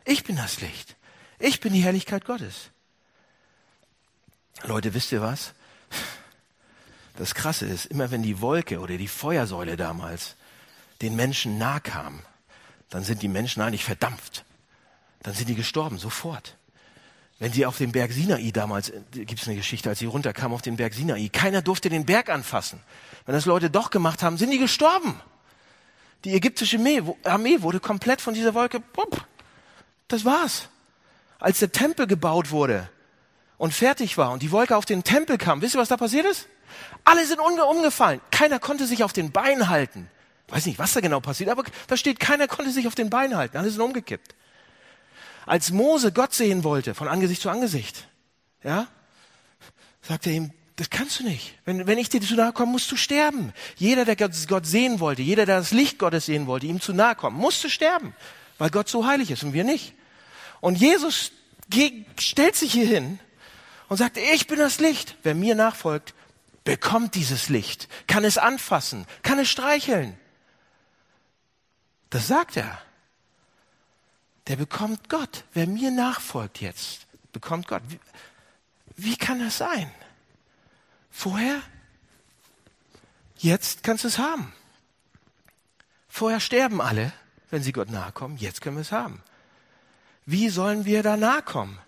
[0.04, 0.94] Ich bin das Licht.
[1.40, 2.70] Ich bin die Herrlichkeit Gottes.
[4.62, 5.52] Leute, wisst ihr was?
[7.16, 10.36] Das Krasse ist, immer wenn die Wolke oder die Feuersäule damals
[11.02, 12.20] den Menschen nahe kam,
[12.88, 14.44] dann sind die Menschen eigentlich verdampft.
[15.22, 16.56] Dann sind die gestorben, sofort.
[17.38, 20.54] Wenn sie auf dem Berg Sinai damals, äh, gibt es eine Geschichte, als sie runterkamen
[20.54, 22.80] auf den Berg Sinai, keiner durfte den Berg anfassen.
[23.26, 25.20] Wenn das Leute doch gemacht haben, sind die gestorben.
[26.24, 26.78] Die ägyptische
[27.24, 28.80] Armee wurde komplett von dieser Wolke,
[30.06, 30.68] das war's.
[31.40, 32.88] Als der Tempel gebaut wurde
[33.58, 36.26] und fertig war und die Wolke auf den Tempel kam, wisst ihr, was da passiert
[36.26, 36.46] ist?
[37.04, 38.20] Alle sind umgefallen.
[38.30, 40.08] Keiner konnte sich auf den Beinen halten
[40.48, 43.37] weiß nicht, was da genau passiert, aber da steht, keiner konnte sich auf den Beinen
[43.37, 44.35] halten, alle sind umgekippt.
[45.46, 48.09] Als Mose Gott sehen wollte, von Angesicht zu Angesicht,
[48.62, 48.87] ja,
[50.02, 51.55] sagt er ihm, das kannst du nicht.
[51.64, 53.52] Wenn, wenn ich dir zu nahe komme, musst du sterben.
[53.76, 57.14] Jeder, der Gott sehen wollte, jeder, der das Licht Gottes sehen wollte, ihm zu nahe
[57.14, 58.14] kommen, musste sterben,
[58.59, 59.94] weil Gott so heilig ist und wir nicht.
[60.61, 61.33] Und Jesus
[62.18, 63.18] stellt sich hier hin
[63.88, 65.16] und sagt, ich bin das Licht.
[65.22, 66.14] Wer mir nachfolgt,
[66.64, 70.16] bekommt dieses Licht, kann es anfassen, kann es streicheln.
[72.12, 72.79] Das sagt er.
[74.46, 75.44] Der bekommt Gott.
[75.55, 77.83] Wer mir nachfolgt jetzt, bekommt Gott.
[77.88, 77.98] Wie,
[78.96, 79.90] wie kann das sein?
[81.11, 81.62] Vorher?
[83.38, 84.53] Jetzt kannst du es haben.
[86.07, 87.14] Vorher sterben alle,
[87.48, 88.37] wenn sie Gott nahe kommen.
[88.37, 89.22] Jetzt können wir es haben.
[90.27, 91.79] Wie sollen wir da nahe kommen?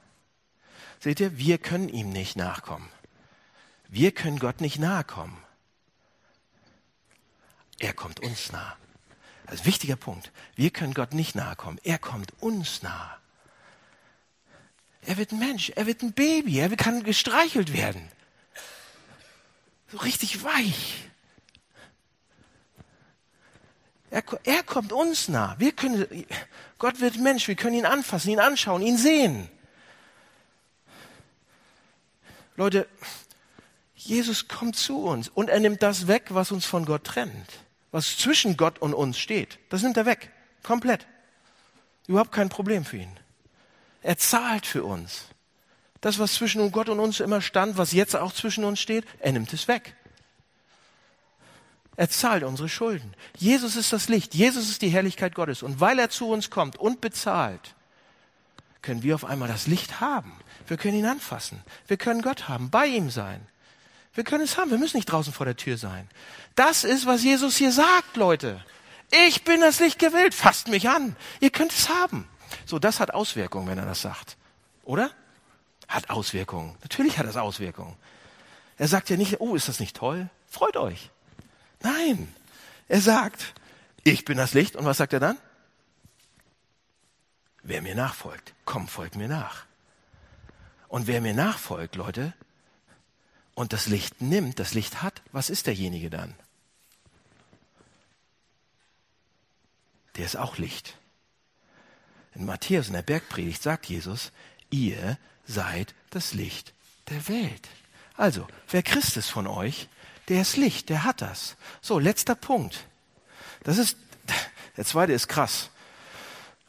[1.00, 2.88] Seht ihr, wir können ihm nicht nachkommen.
[3.88, 5.36] Wir können Gott nicht nahe kommen.
[7.78, 8.74] Er kommt uns nah.
[9.46, 10.32] Das ist ein wichtiger Punkt.
[10.56, 11.78] Wir können Gott nicht nahe kommen.
[11.84, 13.10] Er kommt uns nahe.
[15.02, 18.10] Er wird ein Mensch, er wird ein Baby, er kann gestreichelt werden.
[19.92, 21.10] So richtig weich.
[24.10, 25.56] Er, er kommt uns nah.
[25.58, 26.06] Wir können,
[26.78, 29.50] Gott wird Mensch, wir können ihn anfassen, ihn anschauen, ihn sehen.
[32.56, 32.88] Leute,
[33.94, 38.18] Jesus kommt zu uns und er nimmt das weg, was uns von Gott trennt was
[38.18, 40.32] zwischen Gott und uns steht, das nimmt er weg.
[40.64, 41.06] Komplett.
[42.08, 43.20] Überhaupt kein Problem für ihn.
[44.02, 45.26] Er zahlt für uns.
[46.00, 49.30] Das, was zwischen Gott und uns immer stand, was jetzt auch zwischen uns steht, er
[49.30, 49.94] nimmt es weg.
[51.94, 53.14] Er zahlt unsere Schulden.
[53.36, 54.34] Jesus ist das Licht.
[54.34, 55.62] Jesus ist die Herrlichkeit Gottes.
[55.62, 57.76] Und weil er zu uns kommt und bezahlt,
[58.82, 60.32] können wir auf einmal das Licht haben.
[60.66, 61.62] Wir können ihn anfassen.
[61.86, 63.46] Wir können Gott haben, bei ihm sein.
[64.14, 64.70] Wir können es haben.
[64.70, 66.08] Wir müssen nicht draußen vor der Tür sein.
[66.54, 68.64] Das ist, was Jesus hier sagt, Leute.
[69.26, 70.34] Ich bin das Licht gewählt.
[70.34, 71.16] Fasst mich an.
[71.40, 72.28] Ihr könnt es haben.
[72.66, 74.36] So, das hat Auswirkungen, wenn er das sagt.
[74.84, 75.10] Oder?
[75.88, 76.76] Hat Auswirkungen.
[76.82, 77.96] Natürlich hat das Auswirkungen.
[78.78, 80.28] Er sagt ja nicht, oh, ist das nicht toll?
[80.48, 81.10] Freut euch.
[81.80, 82.32] Nein.
[82.88, 83.54] Er sagt,
[84.02, 84.76] ich bin das Licht.
[84.76, 85.38] Und was sagt er dann?
[87.64, 88.54] wer mir nachfolgt.
[88.64, 89.64] Komm, folgt mir nach.
[90.88, 92.34] Und wer mir nachfolgt, Leute,
[93.54, 96.34] und das Licht nimmt, das Licht hat, was ist derjenige dann?
[100.16, 100.96] Der ist auch Licht.
[102.34, 104.32] In Matthäus in der Bergpredigt sagt Jesus,
[104.70, 106.72] ihr seid das Licht
[107.08, 107.68] der Welt.
[108.16, 109.88] Also, wer Christ ist von euch,
[110.28, 111.56] der ist Licht, der hat das.
[111.80, 112.86] So, letzter Punkt.
[113.62, 113.96] Das ist,
[114.76, 115.70] der zweite ist krass.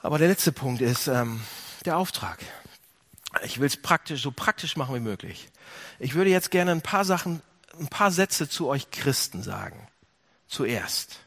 [0.02, 1.42] Aber der letzte Punkt ist ähm,
[1.86, 2.40] der Auftrag.
[3.44, 5.50] Ich will es praktisch, so praktisch machen wie möglich.
[6.00, 7.42] Ich würde jetzt gerne ein paar Sachen,
[7.80, 9.88] ein paar Sätze zu euch Christen sagen.
[10.48, 11.20] Zuerst.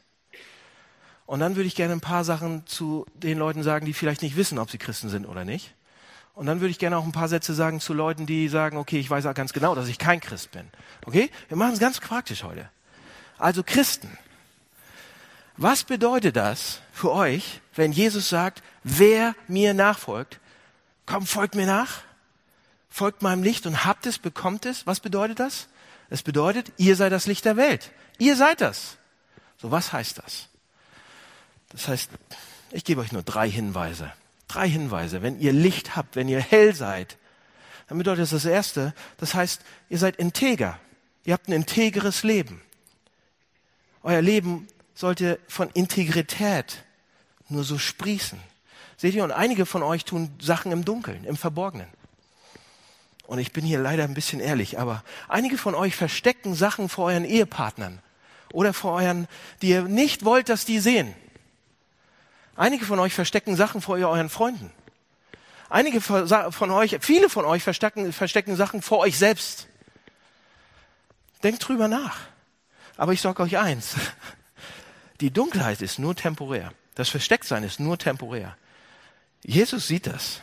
[1.25, 4.35] Und dann würde ich gerne ein paar Sachen zu den Leuten sagen, die vielleicht nicht
[4.35, 5.75] wissen, ob sie Christen sind oder nicht.
[6.33, 8.97] Und dann würde ich gerne auch ein paar Sätze sagen zu Leuten, die sagen, okay,
[8.97, 10.67] ich weiß auch ganz genau, dass ich kein Christ bin.
[11.05, 11.29] Okay?
[11.49, 12.69] Wir machen es ganz praktisch heute.
[13.37, 14.17] Also Christen.
[15.57, 20.38] Was bedeutet das für euch, wenn Jesus sagt, wer mir nachfolgt,
[21.09, 22.01] komm, folgt mir nach,
[22.89, 24.85] folgt meinem Licht und habt es, bekommt es?
[24.85, 25.67] Was bedeutet das?
[26.09, 27.91] Es bedeutet, ihr seid das Licht der Welt.
[28.19, 28.97] Ihr seid das.
[29.57, 30.49] So, was heißt das?
[31.69, 32.11] Das heißt,
[32.71, 34.11] ich gebe euch nur drei Hinweise.
[34.47, 35.21] Drei Hinweise.
[35.21, 37.17] Wenn ihr Licht habt, wenn ihr hell seid,
[37.87, 40.79] dann bedeutet das das Erste, das heißt, ihr seid integer.
[41.25, 42.61] Ihr habt ein integres Leben.
[44.03, 46.83] Euer Leben sollte von Integrität
[47.47, 48.39] nur so sprießen.
[48.99, 51.87] Seht ihr, und einige von euch tun Sachen im Dunkeln, im Verborgenen.
[53.27, 57.05] Und ich bin hier leider ein bisschen ehrlich, aber einige von euch verstecken Sachen vor
[57.05, 57.99] euren Ehepartnern
[58.51, 59.29] oder vor euren,
[59.61, 61.15] die ihr nicht wollt, dass die sehen.
[62.57, 64.69] Einige von euch verstecken Sachen vor euren Freunden.
[65.69, 69.67] Einige von euch, viele von euch verstecken, verstecken Sachen vor euch selbst.
[71.41, 72.17] Denkt drüber nach.
[72.97, 73.95] Aber ich sage euch eins.
[75.21, 76.73] Die Dunkelheit ist nur temporär.
[76.95, 78.57] Das Verstecktsein ist nur temporär.
[79.43, 80.41] Jesus sieht das.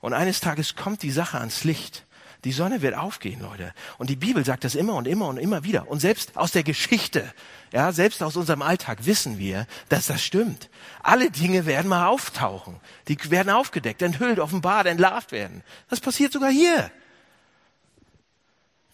[0.00, 2.04] Und eines Tages kommt die Sache ans Licht.
[2.44, 3.74] Die Sonne wird aufgehen, Leute.
[3.98, 5.88] Und die Bibel sagt das immer und immer und immer wieder.
[5.88, 7.32] Und selbst aus der Geschichte,
[7.72, 10.70] ja, selbst aus unserem Alltag wissen wir, dass das stimmt.
[11.02, 12.76] Alle Dinge werden mal auftauchen.
[13.08, 15.64] Die werden aufgedeckt, enthüllt, offenbart, entlarvt werden.
[15.90, 16.92] Das passiert sogar hier.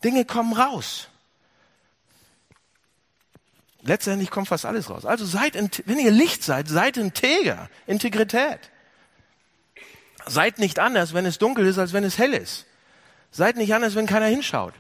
[0.03, 1.09] Dinge kommen raus.
[3.83, 5.05] Letztendlich kommt fast alles raus.
[5.05, 5.55] Also seid,
[5.87, 8.71] wenn ihr Licht seid, seid integer, Integrität.
[10.27, 12.67] Seid nicht anders, wenn es dunkel ist, als wenn es hell ist.
[13.31, 14.75] Seid nicht anders, wenn keiner hinschaut.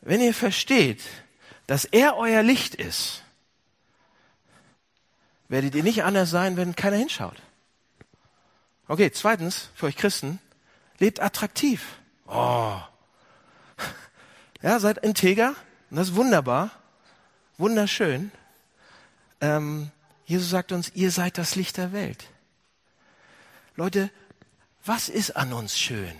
[0.00, 1.02] Wenn ihr versteht,
[1.66, 3.22] dass er euer Licht ist,
[5.48, 7.36] werdet ihr nicht anders sein, wenn keiner hinschaut.
[8.86, 10.40] Okay, zweitens, für euch Christen,
[10.98, 11.98] lebt attraktiv.
[12.26, 12.80] Oh.
[14.60, 15.54] Ja, seid integer.
[15.88, 16.72] Und das ist wunderbar.
[17.58, 18.32] Wunderschön.
[19.40, 19.92] Ähm,
[20.26, 22.24] Jesus sagt uns, ihr seid das Licht der Welt.
[23.78, 24.10] Leute,
[24.84, 26.12] was ist an uns schön?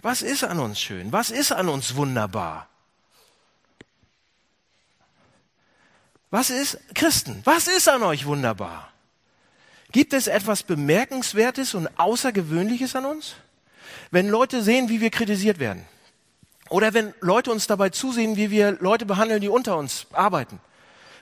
[0.00, 1.10] Was ist an uns schön?
[1.10, 2.68] Was ist an uns wunderbar?
[6.30, 8.92] Was ist, Christen, was ist an euch wunderbar?
[9.90, 13.34] Gibt es etwas Bemerkenswertes und Außergewöhnliches an uns?
[14.12, 15.84] Wenn Leute sehen, wie wir kritisiert werden.
[16.68, 20.60] Oder wenn Leute uns dabei zusehen, wie wir Leute behandeln, die unter uns arbeiten.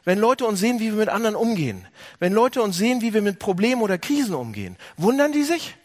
[0.04, 1.86] Wenn Leute uns sehen, wie wir mit anderen umgehen.
[2.18, 4.76] Wenn Leute uns sehen, wie wir mit Problemen oder Krisen umgehen.
[4.96, 5.76] Wundern die sich?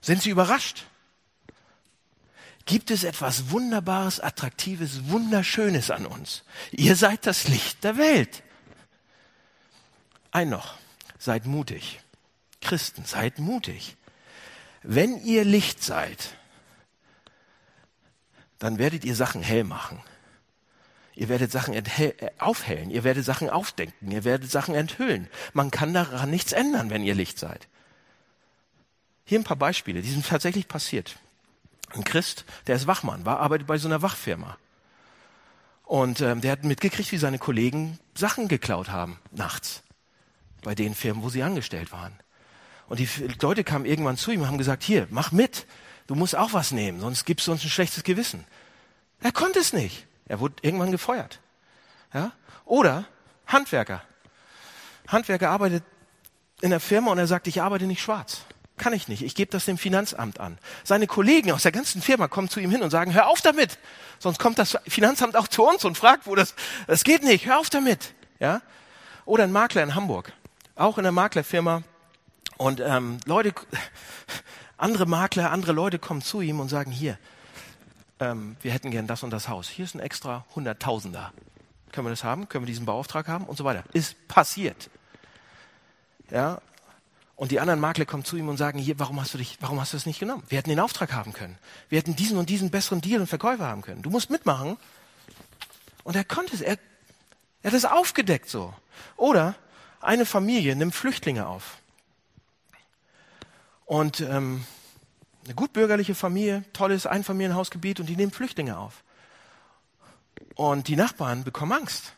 [0.00, 0.86] Sind sie überrascht?
[2.70, 6.44] gibt es etwas Wunderbares, Attraktives, Wunderschönes an uns.
[6.70, 8.44] Ihr seid das Licht der Welt.
[10.30, 10.74] Ein noch,
[11.18, 12.00] seid mutig.
[12.60, 13.96] Christen, seid mutig.
[14.84, 16.36] Wenn ihr Licht seid,
[18.60, 20.00] dann werdet ihr Sachen hell machen.
[21.20, 21.76] Ihr werdet Sachen
[22.38, 25.28] aufhellen, ihr werdet Sachen aufdenken, ihr werdet Sachen enthüllen.
[25.52, 27.68] Man kann daran nichts ändern, wenn ihr Licht seid.
[29.26, 31.16] Hier ein paar Beispiele, die sind tatsächlich passiert
[31.92, 34.56] ein Christ, der ist Wachmann, war arbeitet bei so einer Wachfirma.
[35.84, 39.82] Und ähm, der hat mitgekriegt, wie seine Kollegen Sachen geklaut haben, nachts,
[40.62, 42.14] bei den Firmen, wo sie angestellt waren.
[42.88, 43.08] Und die
[43.42, 45.66] Leute kamen irgendwann zu ihm und haben gesagt, hier, mach mit,
[46.06, 48.46] du musst auch was nehmen, sonst gibst du uns ein schlechtes Gewissen.
[49.20, 50.06] Er konnte es nicht.
[50.30, 51.40] Er wurde irgendwann gefeuert.
[52.14, 52.30] Ja?
[52.64, 53.04] Oder
[53.46, 54.02] Handwerker.
[55.08, 55.82] Handwerker arbeitet
[56.60, 58.42] in der Firma und er sagt, ich arbeite nicht schwarz
[58.80, 59.22] kann ich nicht.
[59.22, 60.58] Ich gebe das dem Finanzamt an.
[60.84, 63.78] Seine Kollegen aus der ganzen Firma kommen zu ihm hin und sagen, hör auf damit.
[64.18, 66.54] Sonst kommt das Finanzamt auch zu uns und fragt, wo das,
[66.86, 67.44] das geht nicht.
[67.44, 68.14] Hör auf damit.
[68.38, 68.62] Ja?
[69.26, 70.32] Oder ein Makler in Hamburg.
[70.76, 71.82] Auch in der Maklerfirma.
[72.56, 73.52] Und ähm, Leute,
[74.78, 77.18] andere Makler, andere Leute kommen zu ihm und sagen, hier,
[78.20, 79.68] ähm, wir hätten gern das und das Haus.
[79.68, 81.32] Hier ist ein extra Hunderttausender.
[81.92, 82.48] Können wir das haben?
[82.48, 83.46] Können wir diesen Bauauftrag haben?
[83.46, 83.82] Und so weiter.
[83.92, 84.90] Ist passiert.
[86.30, 86.60] Ja,
[87.34, 89.80] Und die anderen Makler kommen zu ihm und sagen, hier, warum hast du dich, warum
[89.80, 90.42] hast du das nicht genommen?
[90.48, 91.56] Wir hätten den Auftrag haben können.
[91.88, 94.02] Wir hätten diesen und diesen besseren Deal und Verkäufer haben können.
[94.02, 94.76] Du musst mitmachen.
[96.04, 96.60] Und er konnte es.
[96.60, 96.78] Er,
[97.62, 98.74] er hat es aufgedeckt so.
[99.16, 99.54] Oder
[100.02, 101.78] eine Familie nimmt Flüchtlinge auf.
[103.86, 104.64] Und ähm,
[105.44, 109.02] eine gutbürgerliche Familie, tolles Einfamilienhausgebiet und die nehmen Flüchtlinge auf.
[110.54, 112.12] Und die Nachbarn bekommen Angst,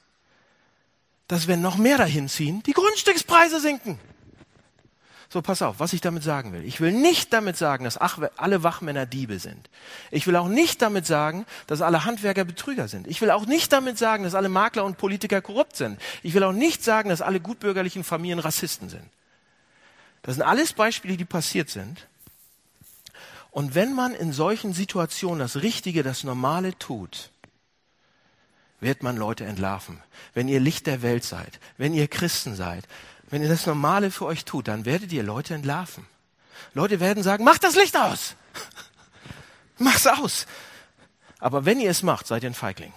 [1.29, 3.99] dass wenn noch mehr dahin ziehen, die Grundstückspreise sinken.
[5.33, 6.63] So, pass auf, was ich damit sagen will.
[6.65, 9.71] Ich will nicht damit sagen, dass alle Wachmänner Diebe sind.
[10.11, 13.07] Ich will auch nicht damit sagen, dass alle Handwerker Betrüger sind.
[13.07, 15.99] Ich will auch nicht damit sagen, dass alle Makler und Politiker korrupt sind.
[16.23, 19.09] Ich will auch nicht sagen, dass alle gutbürgerlichen Familien Rassisten sind.
[20.21, 22.07] Das sind alles Beispiele, die passiert sind.
[23.53, 27.31] Und wenn man in solchen Situationen das Richtige, das Normale tut,
[28.81, 30.03] wird man Leute entlarven.
[30.33, 32.89] Wenn ihr Licht der Welt seid, wenn ihr Christen seid,
[33.29, 36.07] wenn ihr das Normale für euch tut, dann werdet ihr Leute entlarven.
[36.73, 38.37] Leute werden sagen, mach das Licht aus.
[39.79, 40.47] Mach's aus.
[41.39, 42.93] Aber wenn ihr es macht, seid ihr ein Feigling.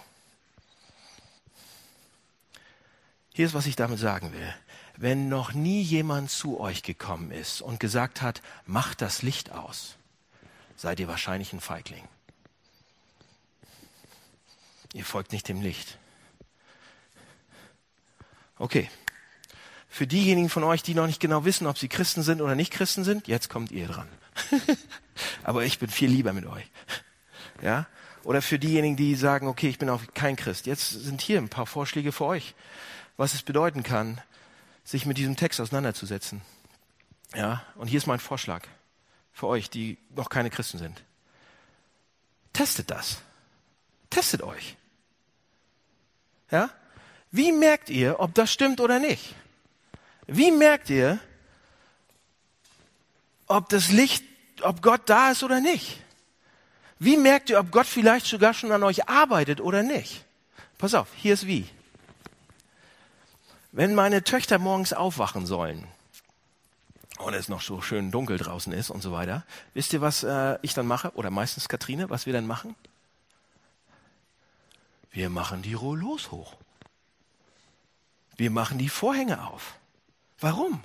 [3.34, 4.54] Hier ist, was ich damit sagen will.
[4.96, 9.96] Wenn noch nie jemand zu euch gekommen ist und gesagt hat, macht das Licht aus,
[10.76, 12.06] seid ihr wahrscheinlich ein Feigling.
[14.92, 15.98] Ihr folgt nicht dem Licht.
[18.58, 18.88] Okay,
[19.96, 22.70] für diejenigen von euch, die noch nicht genau wissen, ob sie Christen sind oder nicht
[22.70, 24.08] Christen sind, jetzt kommt ihr dran.
[25.42, 26.70] Aber ich bin viel lieber mit euch.
[27.62, 27.86] Ja?
[28.22, 30.66] Oder für diejenigen, die sagen, okay, ich bin auch kein Christ.
[30.66, 32.54] Jetzt sind hier ein paar Vorschläge für euch,
[33.16, 34.20] was es bedeuten kann,
[34.84, 36.42] sich mit diesem Text auseinanderzusetzen.
[37.34, 37.62] Ja?
[37.76, 38.66] Und hier ist mein Vorschlag
[39.36, 41.04] für euch, die noch keine Christen sind.
[42.54, 43.18] Testet das.
[44.08, 44.78] Testet euch.
[46.50, 46.70] Ja?
[47.30, 49.34] Wie merkt ihr, ob das stimmt oder nicht?
[50.26, 51.18] Wie merkt ihr,
[53.46, 54.24] ob das Licht,
[54.62, 56.00] ob Gott da ist oder nicht?
[56.98, 60.24] Wie merkt ihr, ob Gott vielleicht sogar schon an euch arbeitet oder nicht?
[60.78, 61.68] Pass auf, hier ist wie.
[63.70, 65.86] Wenn meine Töchter morgens aufwachen sollen
[67.18, 70.58] und es noch so schön dunkel draußen ist und so weiter, wisst ihr, was äh,
[70.62, 71.12] ich dann mache?
[71.14, 72.74] Oder meistens Katrine, was wir dann machen?
[75.10, 76.56] Wir machen die Rollos hoch.
[78.36, 79.76] Wir machen die Vorhänge auf.
[80.40, 80.84] Warum?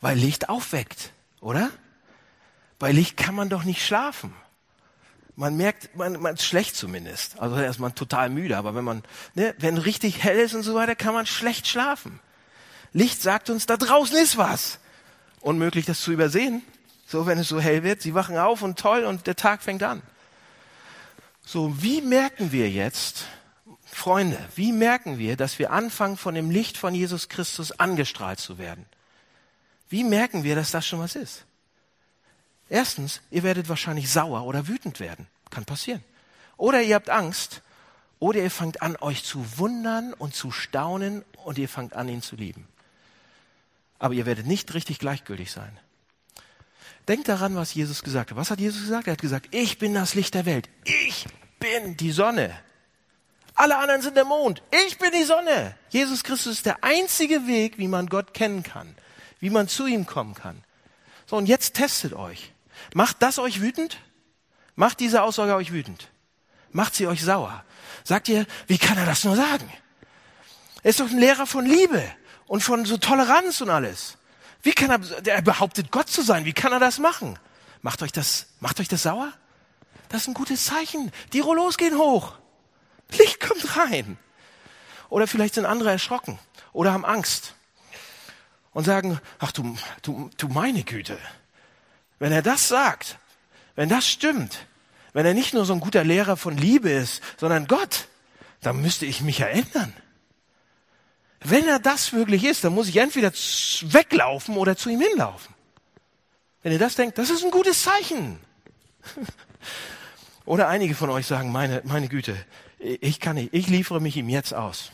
[0.00, 1.70] Weil Licht aufweckt, oder?
[2.78, 4.34] Bei Licht kann man doch nicht schlafen.
[5.34, 7.38] Man merkt, man, man ist schlecht zumindest.
[7.40, 9.02] Also ist man total müde, aber wenn man,
[9.34, 12.20] ne, wenn richtig hell ist und so weiter, kann man schlecht schlafen.
[12.92, 14.78] Licht sagt uns, da draußen ist was.
[15.42, 16.62] Unmöglich, das zu übersehen.
[17.06, 19.82] So, wenn es so hell wird, sie wachen auf und toll und der Tag fängt
[19.82, 20.00] an.
[21.44, 23.26] So, wie merken wir jetzt,
[23.84, 28.56] Freunde, wie merken wir, dass wir anfangen, von dem Licht von Jesus Christus angestrahlt zu
[28.56, 28.86] werden?
[29.88, 31.44] Wie merken wir, dass das schon was ist?
[32.70, 35.26] Erstens, ihr werdet wahrscheinlich sauer oder wütend werden.
[35.50, 36.02] Kann passieren.
[36.56, 37.60] Oder ihr habt Angst.
[38.18, 42.22] Oder ihr fangt an, euch zu wundern und zu staunen und ihr fangt an, ihn
[42.22, 42.66] zu lieben.
[44.02, 45.78] Aber ihr werdet nicht richtig gleichgültig sein.
[47.06, 48.36] Denkt daran, was Jesus gesagt hat.
[48.36, 49.06] Was hat Jesus gesagt?
[49.06, 50.68] Er hat gesagt, ich bin das Licht der Welt.
[50.82, 51.26] Ich
[51.60, 52.52] bin die Sonne.
[53.54, 54.60] Alle anderen sind der Mond.
[54.88, 55.76] Ich bin die Sonne.
[55.90, 58.92] Jesus Christus ist der einzige Weg, wie man Gott kennen kann,
[59.38, 60.64] wie man zu ihm kommen kann.
[61.26, 62.52] So, und jetzt testet euch.
[62.94, 63.98] Macht das euch wütend?
[64.74, 66.08] Macht diese Aussage euch wütend?
[66.72, 67.64] Macht sie euch sauer?
[68.02, 69.72] Sagt ihr, wie kann er das nur sagen?
[70.82, 72.02] Er ist doch ein Lehrer von Liebe
[72.52, 74.18] und von so Toleranz und alles.
[74.62, 77.38] Wie kann er, er behauptet Gott zu sein, wie kann er das machen?
[77.80, 79.32] Macht euch das, macht euch das sauer?
[80.10, 81.12] Das ist ein gutes Zeichen.
[81.32, 82.34] Die Rollos gehen hoch.
[83.10, 84.18] Licht kommt rein.
[85.08, 86.38] Oder vielleicht sind andere erschrocken
[86.74, 87.54] oder haben Angst
[88.74, 91.18] und sagen, ach du, du, du meine Güte,
[92.18, 93.16] wenn er das sagt,
[93.76, 94.66] wenn das stimmt,
[95.14, 98.08] wenn er nicht nur so ein guter Lehrer von Liebe ist, sondern Gott,
[98.60, 99.94] dann müsste ich mich ja ändern.
[101.44, 105.54] Wenn er das wirklich ist, dann muss ich entweder weglaufen oder zu ihm hinlaufen.
[106.62, 108.38] Wenn ihr das denkt, das ist ein gutes Zeichen.
[110.44, 112.36] Oder einige von euch sagen, meine, meine Güte,
[112.78, 114.90] ich kann nicht, ich liefere mich ihm jetzt aus.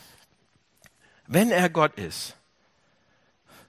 [1.27, 2.37] Wenn er Gott ist,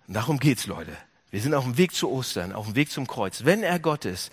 [0.07, 0.95] darum geht's, Leute.
[1.31, 3.45] Wir sind auf dem Weg zu Ostern, auf dem Weg zum Kreuz.
[3.45, 4.31] Wenn er Gott ist,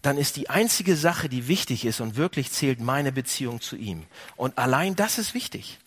[0.00, 4.06] dann ist die einzige Sache, die wichtig ist und wirklich zählt, meine Beziehung zu ihm.
[4.36, 5.78] Und allein das ist wichtig.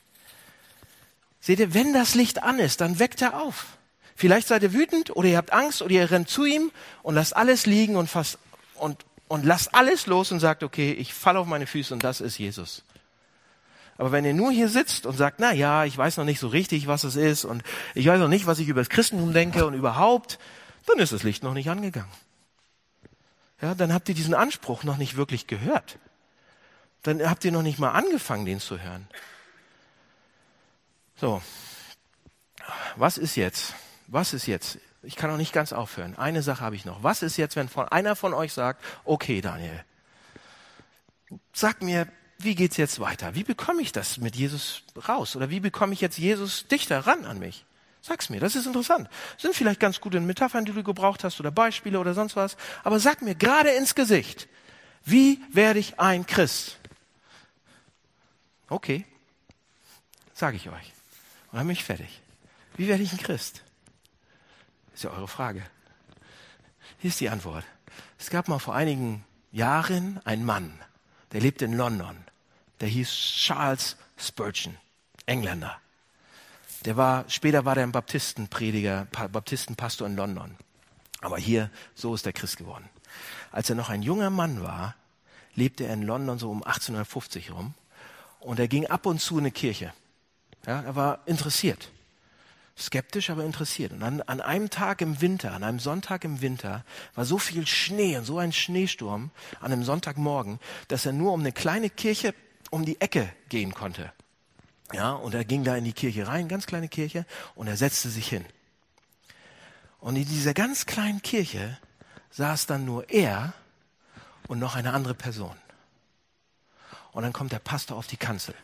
[1.46, 3.78] Seht ihr, wenn das Licht an ist, dann weckt er auf.
[4.16, 6.72] Vielleicht seid ihr wütend oder ihr habt Angst oder ihr rennt zu ihm
[7.04, 8.40] und lasst alles liegen und fast,
[8.74, 12.20] und, und lasst alles los und sagt, okay, ich falle auf meine Füße und das
[12.20, 12.82] ist Jesus.
[14.00, 16.48] Aber wenn ihr nur hier sitzt und sagt, na ja, ich weiß noch nicht so
[16.48, 17.62] richtig, was es ist und
[17.94, 20.40] ich weiß noch nicht, was ich über das Christentum denke und überhaupt,
[20.88, 22.12] dann ist das Licht noch nicht angegangen.
[23.62, 26.00] Ja, dann habt ihr diesen Anspruch noch nicht wirklich gehört.
[27.04, 29.08] Dann habt ihr noch nicht mal angefangen, den zu hören.
[31.26, 31.42] So.
[32.98, 33.74] Was ist jetzt?
[34.06, 34.78] Was ist jetzt?
[35.02, 36.16] Ich kann noch nicht ganz aufhören.
[36.20, 37.02] Eine Sache habe ich noch.
[37.02, 39.84] Was ist jetzt, wenn von einer von euch sagt, okay, Daniel,
[41.52, 42.08] sag mir,
[42.38, 43.34] wie geht's jetzt weiter?
[43.34, 45.36] Wie bekomme ich das mit Jesus raus?
[45.36, 47.66] Oder wie bekomme ich jetzt Jesus dichter ran an mich?
[48.04, 49.10] Sag's mir, das ist interessant.
[49.40, 52.56] Sind vielleicht ganz gute Metaphern, die du gebraucht hast oder Beispiele oder sonst was.
[52.84, 54.48] Aber sag mir gerade ins Gesicht,
[55.04, 56.78] wie werde ich ein Christ?
[58.70, 59.06] Okay,
[60.36, 60.95] sage ich euch.
[61.56, 62.22] Und dann bin ich fertig.
[62.76, 63.64] Wie werde ich ein Christ?
[64.94, 65.64] Ist ja eure Frage.
[67.00, 67.64] Hier ist die Antwort.
[68.20, 70.78] Es gab mal vor einigen Jahren einen Mann,
[71.32, 72.18] der lebte in London.
[72.82, 74.76] Der hieß Charles Spurgeon,
[75.28, 75.80] Engländer.
[76.84, 80.58] Der war, später war der ein Baptistenprediger, Baptistenpastor in London.
[81.22, 82.90] Aber hier, so ist er Christ geworden.
[83.54, 84.96] Als er noch ein junger Mann war,
[85.54, 87.76] lebte er in London so um 1850 rum.
[88.42, 89.94] Und er ging ab und zu in eine Kirche.
[90.66, 91.92] Ja, er war interessiert.
[92.78, 93.94] Skeptisch, aber interessiert.
[93.94, 97.66] Und an, an einem Tag im Winter, an einem Sonntag im Winter, war so viel
[97.66, 100.60] Schnee und so ein Schneesturm an einem Sonntagmorgen,
[100.90, 102.34] dass er nur um eine kleine Kirche
[102.72, 104.12] um die Ecke gehen konnte.
[104.92, 108.10] Ja, und er ging da in die Kirche rein, ganz kleine Kirche, und er setzte
[108.10, 108.46] sich hin.
[110.00, 111.78] Und in dieser ganz kleinen Kirche
[112.32, 113.54] saß dann nur er
[114.48, 115.56] und noch eine andere Person.
[117.14, 118.56] Und dann kommt der Pastor auf die Kanzel.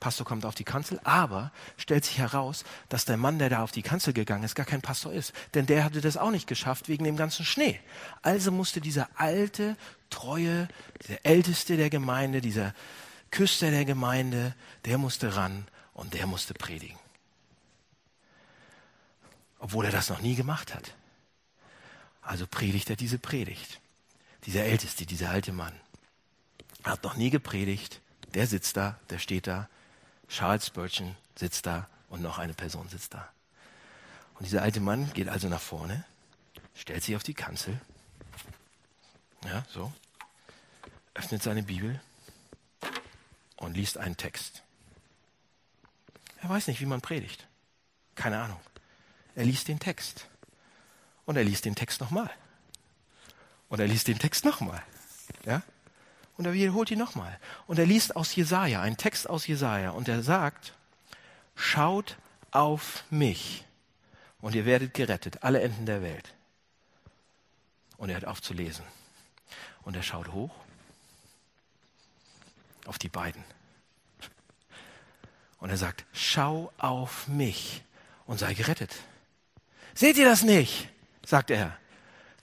[0.00, 3.72] Pastor kommt auf die Kanzel, aber stellt sich heraus, dass der Mann, der da auf
[3.72, 5.32] die Kanzel gegangen ist, gar kein Pastor ist.
[5.54, 7.80] Denn der hatte das auch nicht geschafft wegen dem ganzen Schnee.
[8.22, 9.76] Also musste dieser alte,
[10.10, 10.68] treue,
[11.08, 12.74] der Älteste der Gemeinde, dieser
[13.30, 16.98] Küster der Gemeinde, der musste ran und der musste predigen.
[19.58, 20.94] Obwohl er das noch nie gemacht hat.
[22.22, 23.80] Also predigt er diese Predigt.
[24.46, 25.72] Dieser Älteste, dieser alte Mann.
[26.84, 28.00] Er hat noch nie gepredigt.
[28.34, 29.68] Der sitzt da, der steht da.
[30.28, 33.28] Charles Spurgeon sitzt da und noch eine Person sitzt da.
[34.34, 36.04] Und dieser alte Mann geht also nach vorne,
[36.74, 37.80] stellt sich auf die Kanzel.
[39.44, 39.92] Ja, so.
[41.14, 42.00] Öffnet seine Bibel
[43.56, 44.62] und liest einen Text.
[46.40, 47.46] Er weiß nicht, wie man predigt.
[48.14, 48.60] Keine Ahnung.
[49.34, 50.26] Er liest den Text.
[51.26, 52.30] Und er liest den Text nochmal.
[53.68, 54.82] Und er liest den Text nochmal.
[55.44, 55.62] Ja?
[56.38, 57.38] Und er wiederholt ihn nochmal.
[57.66, 59.90] Und er liest aus Jesaja, einen Text aus Jesaja.
[59.90, 60.72] Und er sagt,
[61.56, 62.16] schaut
[62.52, 63.64] auf mich
[64.40, 66.32] und ihr werdet gerettet, alle Enden der Welt.
[67.96, 68.84] Und er hört auf zu lesen.
[69.82, 70.54] Und er schaut hoch
[72.86, 73.42] auf die beiden.
[75.58, 77.82] Und er sagt, schau auf mich
[78.26, 78.94] und sei gerettet.
[79.94, 80.88] Seht ihr das nicht?
[81.26, 81.76] sagt er.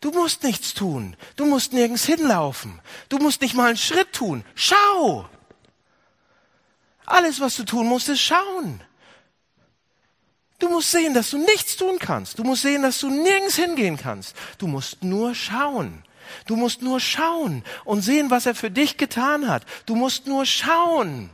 [0.05, 1.17] Du musst nichts tun.
[1.35, 2.79] Du musst nirgends hinlaufen.
[3.09, 4.45] Du musst nicht mal einen Schritt tun.
[4.53, 5.27] Schau!
[7.07, 8.83] Alles, was du tun musst, ist schauen.
[10.59, 12.37] Du musst sehen, dass du nichts tun kannst.
[12.37, 14.35] Du musst sehen, dass du nirgends hingehen kannst.
[14.59, 16.03] Du musst nur schauen.
[16.45, 19.65] Du musst nur schauen und sehen, was er für dich getan hat.
[19.87, 21.31] Du musst nur schauen.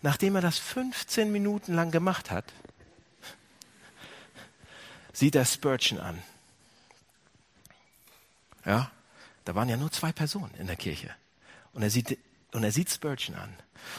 [0.00, 2.46] Nachdem er das 15 Minuten lang gemacht hat,
[5.12, 6.20] sieht er Spurgeon an.
[8.64, 8.90] Ja,
[9.44, 11.10] da waren ja nur zwei Personen in der Kirche.
[11.72, 12.18] Und er sieht,
[12.52, 13.50] und er sieht Spurgeon an.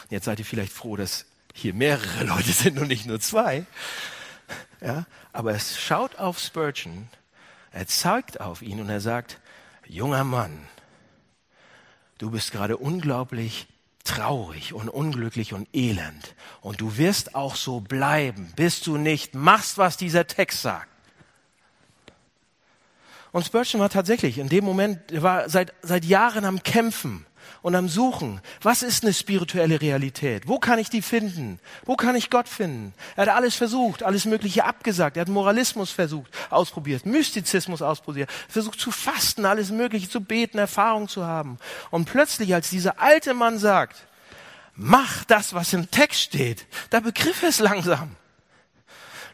[0.02, 3.66] Und jetzt seid ihr vielleicht froh, dass hier mehrere Leute sind und nicht nur zwei.
[4.80, 7.08] Ja, aber es schaut auf Spurgeon
[7.74, 9.40] er zeigt auf ihn und er sagt,
[9.84, 10.68] junger Mann,
[12.18, 13.66] du bist gerade unglaublich
[14.04, 16.36] traurig und unglücklich und elend.
[16.60, 20.88] Und du wirst auch so bleiben, bis du nicht machst, was dieser Text sagt.
[23.34, 27.26] Und Spurgeon war tatsächlich in dem Moment, er war seit, seit Jahren am Kämpfen
[27.62, 28.40] und am Suchen.
[28.62, 30.46] Was ist eine spirituelle Realität?
[30.46, 31.58] Wo kann ich die finden?
[31.84, 32.94] Wo kann ich Gott finden?
[33.16, 35.16] Er hat alles versucht, alles Mögliche abgesagt.
[35.16, 41.08] Er hat Moralismus versucht, ausprobiert, Mystizismus ausprobiert, versucht zu fasten, alles Mögliche zu beten, Erfahrung
[41.08, 41.58] zu haben.
[41.90, 44.06] Und plötzlich, als dieser alte Mann sagt,
[44.76, 48.14] mach das, was im Text steht, da begriff es langsam.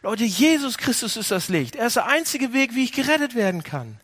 [0.01, 1.75] Leute, Jesus Christus ist das Licht.
[1.75, 3.99] Er ist der einzige Weg, wie ich gerettet werden kann.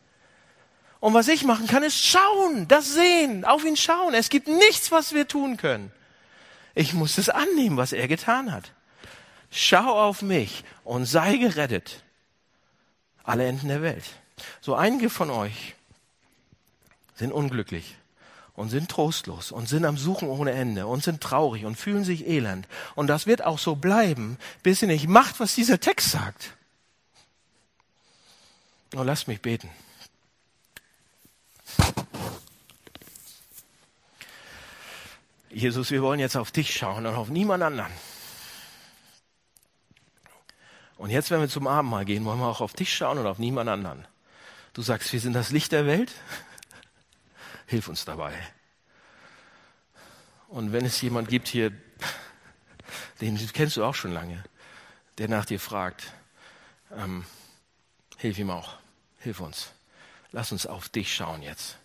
[0.99, 4.13] Und was ich machen kann, ist schauen, das sehen, auf ihn schauen.
[4.13, 5.91] Es gibt nichts, was wir tun können.
[6.75, 8.73] Ich muss es annehmen, was er getan hat.
[9.49, 12.03] Schau auf mich und sei gerettet.
[13.23, 14.03] Alle Enden der Welt.
[14.61, 15.75] So einige von euch
[17.15, 17.95] sind unglücklich
[18.57, 22.27] und sind trostlos und sind am Suchen ohne Ende und sind traurig und fühlen sich
[22.27, 22.67] elend.
[22.95, 26.53] Und das wird auch so bleiben, bis ihr nicht macht, was dieser Text sagt.
[28.95, 29.69] Und lass mich beten.
[35.51, 37.91] Jesus, wir wollen jetzt auf dich schauen und auf niemand anderen.
[40.97, 43.37] Und jetzt, wenn wir zum Abendmahl gehen, wollen wir auch auf dich schauen und auf
[43.37, 44.07] niemand anderen.
[44.73, 46.11] Du sagst, wir sind das Licht der Welt.
[47.67, 48.33] Hilf uns dabei.
[50.47, 51.71] Und wenn es jemand gibt hier,
[53.21, 54.43] den kennst du auch schon lange,
[55.17, 56.13] der nach dir fragt,
[56.95, 57.25] ähm,
[58.17, 58.75] hilf ihm auch.
[59.19, 59.71] Hilf uns.
[60.31, 61.77] Lass uns auf dich schauen jetzt.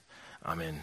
[0.42, 0.82] Amen.